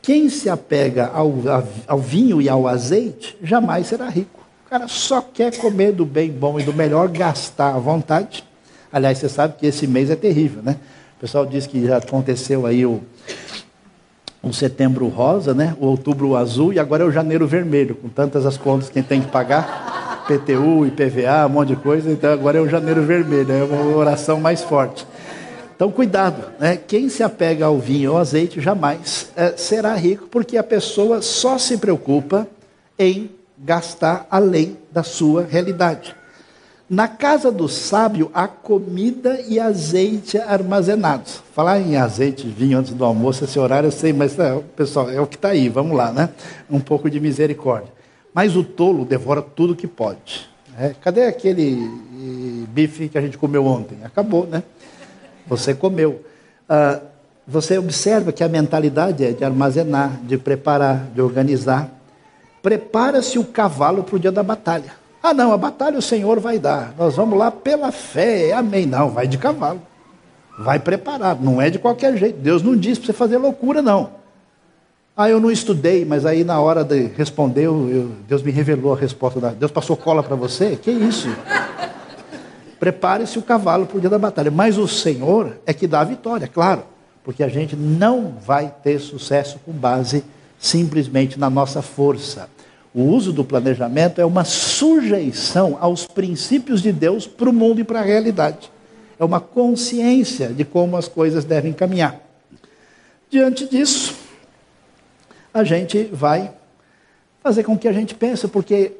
[0.00, 1.34] Quem se apega ao,
[1.86, 4.46] ao vinho e ao azeite jamais será rico.
[4.64, 8.44] O cara só quer comer do bem bom e do melhor, gastar à vontade.
[8.92, 10.76] Aliás, você sabe que esse mês é terrível, né?
[11.16, 13.02] O pessoal diz que já aconteceu aí o,
[14.48, 15.76] o setembro rosa, né?
[15.80, 19.20] o outubro azul e agora é o janeiro vermelho, com tantas as contas que tem
[19.20, 23.64] que pagar, PTU, IPVA, um monte de coisa, então agora é o janeiro vermelho, é
[23.64, 25.06] uma oração mais forte.
[25.74, 26.76] Então, cuidado, né?
[26.76, 31.58] quem se apega ao vinho ou azeite jamais é, será rico, porque a pessoa só
[31.58, 32.46] se preocupa
[32.98, 36.14] em gastar além da sua realidade.
[36.88, 41.42] Na casa do sábio há comida e azeite armazenados.
[41.52, 45.20] Falar em azeite, vinho antes do almoço, esse horário eu sei, mas é, pessoal, é
[45.20, 46.28] o que está aí, vamos lá, né?
[46.70, 47.92] Um pouco de misericórdia.
[48.32, 50.48] Mas o tolo devora tudo que pode.
[50.78, 51.76] É, cadê aquele
[52.68, 53.98] bife que a gente comeu ontem?
[54.04, 54.62] Acabou, né?
[55.48, 56.24] Você comeu.
[56.68, 57.00] Ah,
[57.48, 61.90] você observa que a mentalidade é de armazenar, de preparar, de organizar.
[62.62, 65.05] Prepara-se o cavalo para o dia da batalha.
[65.26, 66.94] Ah, não, a batalha o Senhor vai dar.
[66.96, 68.52] Nós vamos lá pela fé.
[68.52, 68.86] Amém.
[68.86, 69.82] Não, vai de cavalo.
[70.56, 71.42] Vai preparado.
[71.42, 72.38] Não é de qualquer jeito.
[72.38, 74.10] Deus não disse para você fazer loucura, não.
[75.16, 78.96] Ah, eu não estudei, mas aí na hora de responder, eu, Deus me revelou a
[78.96, 79.40] resposta.
[79.40, 80.76] Da, Deus passou cola para você?
[80.76, 81.28] Que isso?
[82.78, 84.52] Prepare-se o cavalo para o dia da batalha.
[84.52, 86.84] Mas o Senhor é que dá a vitória, claro.
[87.24, 90.22] Porque a gente não vai ter sucesso com base
[90.56, 92.48] simplesmente na nossa força.
[92.96, 97.84] O uso do planejamento é uma sujeição aos princípios de Deus para o mundo e
[97.84, 98.72] para a realidade.
[99.18, 102.18] É uma consciência de como as coisas devem caminhar.
[103.28, 104.14] Diante disso,
[105.52, 106.50] a gente vai
[107.42, 108.92] fazer com que a gente pense, porque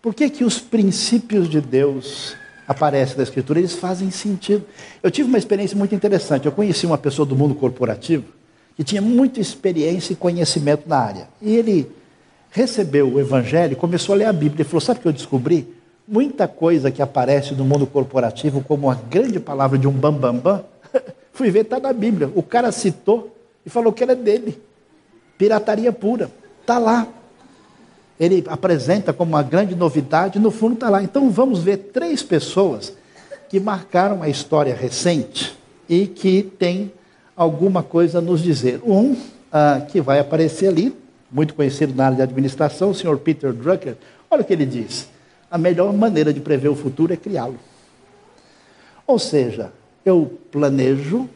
[0.00, 2.34] por que, que os princípios de Deus
[2.66, 4.64] aparece na Escritura, eles fazem sentido.
[5.02, 6.46] Eu tive uma experiência muito interessante.
[6.46, 8.24] Eu conheci uma pessoa do mundo corporativo
[8.74, 11.28] que tinha muita experiência e conhecimento na área.
[11.42, 11.92] E ele
[12.54, 14.62] recebeu o Evangelho e começou a ler a Bíblia.
[14.62, 15.68] Ele falou: Sabe o que eu descobri?
[16.06, 20.64] Muita coisa que aparece no mundo corporativo como a grande palavra de um bambambam, bam,
[20.92, 21.02] bam,
[21.32, 22.30] fui ver, está na Bíblia.
[22.34, 23.36] O cara citou
[23.66, 24.62] e falou que era dele.
[25.36, 26.30] Pirataria pura.
[26.62, 27.08] Está lá
[28.18, 31.02] ele apresenta como uma grande novidade, no fundo está lá.
[31.02, 32.92] Então vamos ver três pessoas
[33.48, 35.56] que marcaram a história recente
[35.88, 36.92] e que tem
[37.36, 38.80] alguma coisa a nos dizer.
[38.84, 39.16] Um
[39.52, 40.96] ah, que vai aparecer ali,
[41.34, 43.96] muito conhecido na área de administração, o senhor Peter Drucker.
[44.30, 45.08] Olha o que ele diz:
[45.50, 47.58] a melhor maneira de prever o futuro é criá-lo.
[49.04, 49.72] Ou seja,
[50.04, 51.28] eu planejo,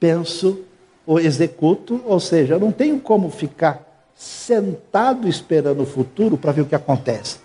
[0.00, 0.60] penso,
[1.06, 3.80] ou executo, ou seja, eu não tenho como ficar
[4.16, 7.38] sentado esperando o futuro para ver o que acontece.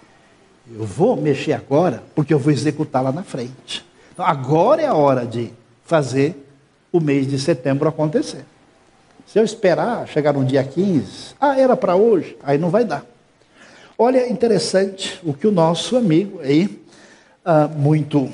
[0.74, 3.86] Eu vou mexer agora porque eu vou executar lá na frente.
[4.12, 5.52] Então, agora é a hora de
[5.84, 6.48] fazer
[6.92, 8.46] o mês de setembro acontecer.
[9.26, 13.06] Se eu esperar chegar no dia 15, ah, era para hoje, aí não vai dar.
[13.98, 16.82] Olha, interessante o que o nosso amigo aí,
[17.46, 18.30] ah, muito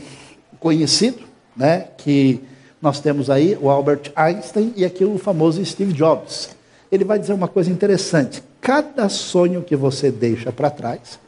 [0.59, 1.19] conhecido,
[1.55, 2.41] né, que
[2.81, 6.57] nós temos aí o Albert Einstein e aqui o famoso Steve Jobs
[6.91, 8.43] ele vai dizer uma coisa interessante.
[8.61, 11.19] Cada sonho que você deixa para trás,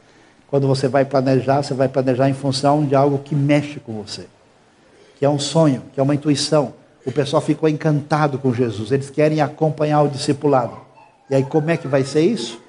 [0.48, 4.26] quando você vai planejar, você vai planejar em função de algo que mexe com você,
[5.18, 6.72] que é um sonho, que é uma intuição.
[7.04, 10.76] O pessoal ficou encantado com Jesus, eles querem acompanhar o discipulado.
[11.30, 12.60] E aí, como é que vai ser isso?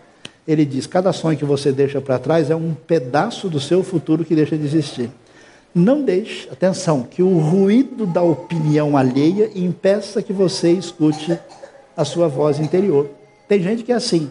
[0.47, 4.23] Ele diz: cada sonho que você deixa para trás é um pedaço do seu futuro
[4.23, 5.09] que deixa de existir.
[5.73, 11.39] Não deixe, atenção, que o ruído da opinião alheia impeça que você escute
[11.95, 13.09] a sua voz interior.
[13.47, 14.29] Tem gente que é assim,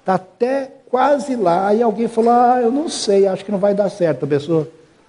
[0.00, 3.74] está até quase lá, e alguém falou, ah, eu não sei, acho que não vai
[3.74, 4.24] dar certo.
[4.24, 4.68] A pessoa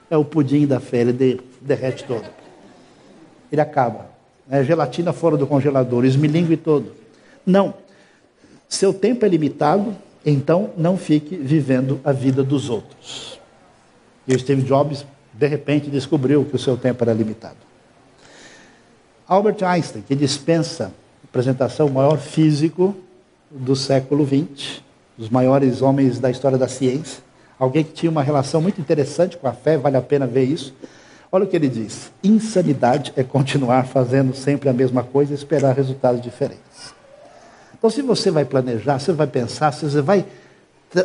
[0.09, 2.25] é o pudim da fé, ele derrete todo.
[3.51, 4.14] Ele acaba.
[4.49, 6.91] É gelatina fora do congelador, esmilingue todo.
[7.45, 7.73] Não.
[8.69, 13.39] Seu tempo é limitado, então não fique vivendo a vida dos outros.
[14.27, 17.57] E o Steve Jobs, de repente, descobriu que o seu tempo era limitado.
[19.27, 20.91] Albert Einstein, que dispensa
[21.23, 22.95] apresentação, o maior físico
[23.51, 24.81] do século XX,
[25.17, 27.23] dos maiores homens da história da ciência,
[27.57, 30.73] alguém que tinha uma relação muito interessante com a fé, vale a pena ver isso.
[31.35, 35.75] Olha o que ele diz: insanidade é continuar fazendo sempre a mesma coisa e esperar
[35.75, 36.95] resultados diferentes.
[37.77, 40.25] Então, se você vai planejar, você vai pensar, se você vai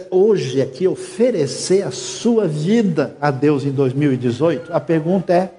[0.09, 5.51] hoje aqui oferecer a sua vida a Deus em 2018, a pergunta é: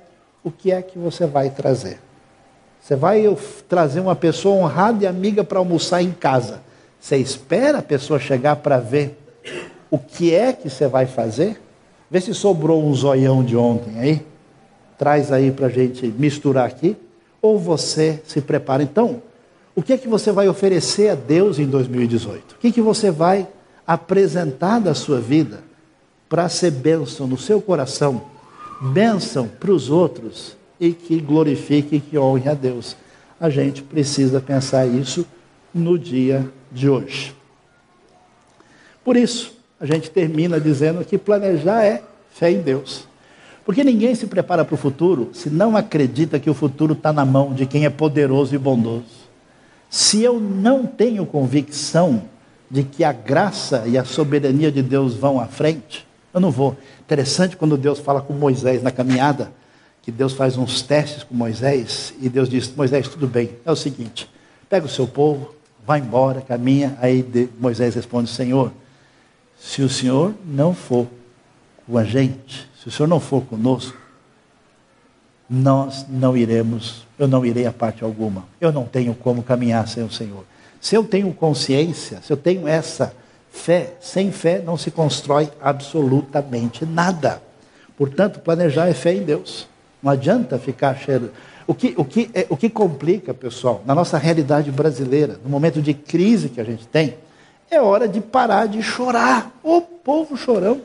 [0.42, 2.00] o que é que você vai trazer?
[2.80, 3.26] Você vai
[3.68, 6.62] trazer uma pessoa honrada e amiga para almoçar em casa.
[6.98, 9.20] Você espera a pessoa chegar para ver
[9.90, 11.60] o que é que você vai fazer?
[12.10, 14.31] Vê se sobrou um zoião de ontem aí.
[15.02, 16.96] Traz aí para a gente misturar aqui.
[17.42, 18.84] Ou você se prepara.
[18.84, 19.20] Então,
[19.76, 22.54] o que é que você vai oferecer a Deus em 2018?
[22.54, 23.48] O que, é que você vai
[23.88, 25.64] apresentar da sua vida
[26.30, 28.22] para ser bênção no seu coração,
[28.80, 32.96] bênção para os outros e que glorifique e que honre a Deus.
[33.40, 35.26] A gente precisa pensar isso
[35.74, 37.36] no dia de hoje.
[39.04, 43.10] Por isso, a gente termina dizendo que planejar é fé em Deus.
[43.66, 47.26] Porque ninguém se prepara para o futuro se não acredita que o futuro está na
[47.26, 49.22] mão de quem é poderoso e bondoso.
[49.90, 52.24] Se eu não tenho convicção
[52.70, 56.78] de que a graça e a soberania de Deus vão à frente, eu não vou.
[57.02, 59.52] Interessante quando Deus fala com Moisés na caminhada,
[60.02, 63.76] que Deus faz uns testes com Moisés e Deus diz: Moisés, tudo bem, é o
[63.76, 64.30] seguinte,
[64.70, 65.54] pega o seu povo,
[65.86, 66.98] vai embora, caminha.
[67.02, 67.26] Aí
[67.60, 68.72] Moisés responde: Senhor,
[69.60, 71.06] se o Senhor não for
[71.86, 73.96] com a gente, se o Senhor não for conosco,
[75.48, 78.46] nós não iremos, eu não irei a parte alguma.
[78.60, 80.44] Eu não tenho como caminhar sem o Senhor.
[80.80, 83.14] Se eu tenho consciência, se eu tenho essa
[83.52, 87.40] fé, sem fé não se constrói absolutamente nada.
[87.96, 89.68] Portanto, planejar é fé em Deus.
[90.02, 91.32] Não adianta ficar cheiro.
[91.68, 95.84] O que, o, que, é, o que complica, pessoal, na nossa realidade brasileira, no momento
[95.84, 97.16] de crise que a gente tem,
[97.70, 99.52] é hora de parar de chorar.
[99.62, 100.82] Ô povo chorão.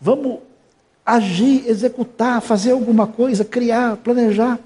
[0.00, 0.40] Vamos
[1.06, 4.58] agir, executar, fazer alguma coisa, criar, planejar.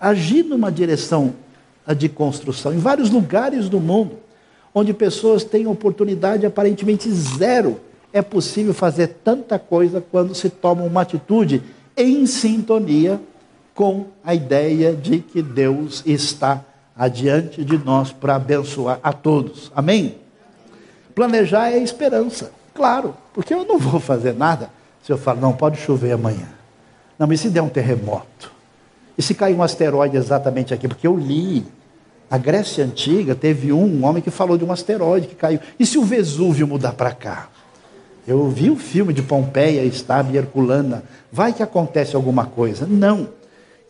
[0.00, 1.34] Agir numa direção
[1.94, 2.72] de construção.
[2.72, 4.16] Em vários lugares do mundo,
[4.74, 7.78] onde pessoas têm oportunidade aparentemente zero,
[8.12, 11.62] é possível fazer tanta coisa quando se toma uma atitude
[11.94, 13.20] em sintonia
[13.74, 16.64] com a ideia de que Deus está
[16.96, 19.70] adiante de nós para abençoar a todos.
[19.74, 20.16] Amém?
[21.14, 24.70] Planejar é esperança, claro, porque eu não vou fazer nada
[25.04, 26.48] se eu falar, não, pode chover amanhã.
[27.18, 28.50] Não, mas se der um terremoto?
[29.18, 30.88] E se cair um asteroide exatamente aqui?
[30.88, 31.66] Porque eu li.
[32.30, 35.60] A Grécia Antiga teve um, um homem que falou de um asteroide que caiu.
[35.78, 37.48] E se o Vesúvio mudar para cá?
[38.26, 41.04] Eu vi o filme de Pompeia, Estava e Herculana.
[41.30, 42.86] Vai que acontece alguma coisa.
[42.86, 43.28] Não.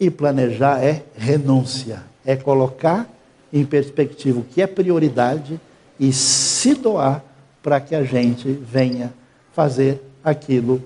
[0.00, 2.02] E planejar é renúncia.
[2.26, 3.08] É colocar
[3.52, 5.60] em perspectiva o que é prioridade
[5.98, 7.22] e se doar
[7.62, 9.14] para que a gente venha
[9.52, 10.82] fazer aquilo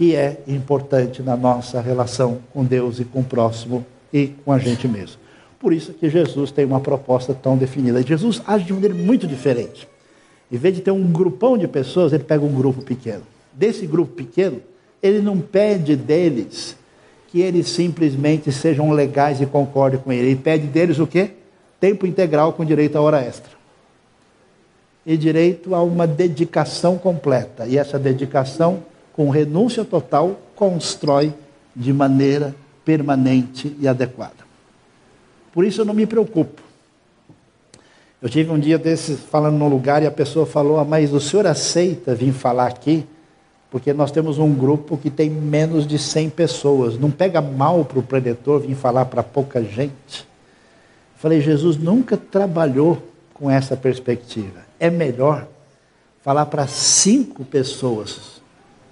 [0.00, 4.58] que é importante na nossa relação com Deus e com o próximo e com a
[4.58, 5.18] gente mesmo.
[5.58, 8.02] Por isso que Jesus tem uma proposta tão definida.
[8.02, 9.86] Jesus age de maneira muito diferente.
[10.50, 13.24] Em vez de ter um grupão de pessoas, ele pega um grupo pequeno.
[13.52, 14.62] Desse grupo pequeno,
[15.02, 16.74] ele não pede deles
[17.28, 20.28] que eles simplesmente sejam legais e concordem com ele.
[20.28, 21.32] Ele pede deles o quê?
[21.78, 23.52] Tempo integral com direito a hora extra.
[25.04, 27.66] E direito a uma dedicação completa.
[27.66, 28.82] E essa dedicação,
[29.12, 31.32] com renúncia total, constrói
[31.74, 32.54] de maneira
[32.84, 34.48] permanente e adequada.
[35.52, 36.70] Por isso eu não me preocupo
[38.22, 41.20] eu tive um dia desses falando num lugar e a pessoa falou: ah, Mas o
[41.20, 43.06] senhor aceita vir falar aqui?
[43.70, 46.98] Porque nós temos um grupo que tem menos de 100 pessoas.
[46.98, 50.28] Não pega mal para o preletor vir falar para pouca gente?
[51.16, 53.02] Falei: Jesus nunca trabalhou
[53.32, 54.60] com essa perspectiva.
[54.78, 55.46] É melhor
[56.22, 58.39] falar para cinco pessoas,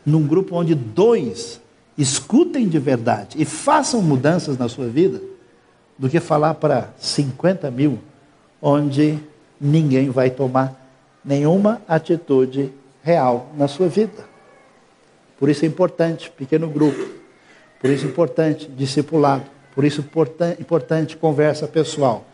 [0.09, 1.61] num grupo onde dois
[1.97, 5.21] escutem de verdade e façam mudanças na sua vida,
[5.99, 7.99] do que falar para 50 mil
[8.63, 9.19] onde
[9.61, 10.89] ninguém vai tomar
[11.25, 14.25] nenhuma atitude real na sua vida.
[15.39, 17.05] Por isso é importante pequeno grupo,
[17.81, 19.45] por isso é importante discipulado,
[19.75, 20.05] por isso
[20.41, 22.25] é importante conversa pessoal.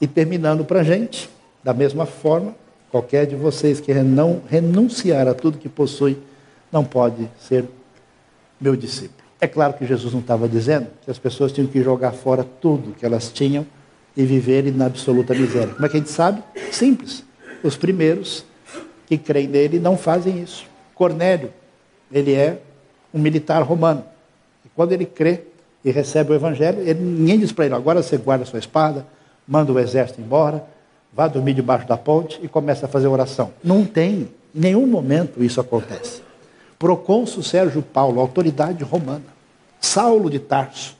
[0.00, 1.28] E terminando para a gente,
[1.62, 2.54] da mesma forma,
[2.90, 6.18] qualquer de vocês que não renunciar a tudo que possui,
[6.72, 7.68] não pode ser
[8.60, 9.22] meu discípulo.
[9.40, 12.94] É claro que Jesus não estava dizendo que as pessoas tinham que jogar fora tudo
[12.94, 13.66] que elas tinham
[14.16, 15.74] e viverem na absoluta miséria.
[15.74, 16.42] Como é que a gente sabe?
[16.70, 17.24] Simples.
[17.62, 18.44] Os primeiros
[19.06, 20.64] que creem nele não fazem isso.
[20.94, 21.52] Cornélio,
[22.10, 22.60] ele é
[23.12, 24.04] um militar romano.
[24.64, 25.42] E quando ele crê,
[25.84, 29.06] e recebe o evangelho, ele, ninguém diz para ele, agora você guarda sua espada,
[29.46, 30.64] manda o exército embora,
[31.12, 33.52] vá dormir debaixo da ponte e começa a fazer oração.
[33.62, 36.22] Não tem, em nenhum momento isso acontece.
[36.82, 39.22] Procônsul Sérgio Paulo, autoridade romana,
[39.80, 40.96] Saulo de Tarso,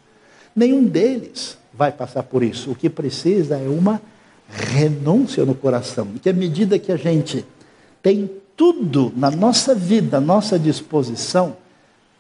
[0.55, 2.71] nenhum deles vai passar por isso.
[2.71, 4.01] O que precisa é uma
[4.49, 7.45] renúncia no coração, que à medida que a gente
[8.01, 11.57] tem tudo na nossa vida, à nossa disposição,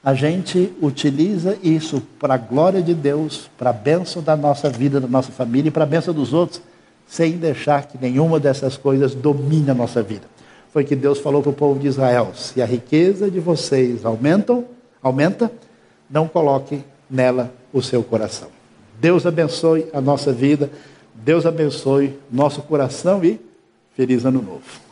[0.02, 5.00] a gente utiliza isso para a glória de Deus, para a bênção da nossa vida,
[5.00, 6.60] da nossa família e para a bênção dos outros,
[7.06, 10.32] sem deixar que nenhuma dessas coisas domine a nossa vida.
[10.72, 14.64] Foi que Deus falou para o povo de Israel: se a riqueza de vocês aumentam,
[15.02, 15.52] aumenta,
[16.08, 18.48] não coloque nela o seu coração.
[18.98, 20.70] Deus abençoe a nossa vida,
[21.14, 23.38] Deus abençoe nosso coração e
[23.94, 24.91] feliz ano novo.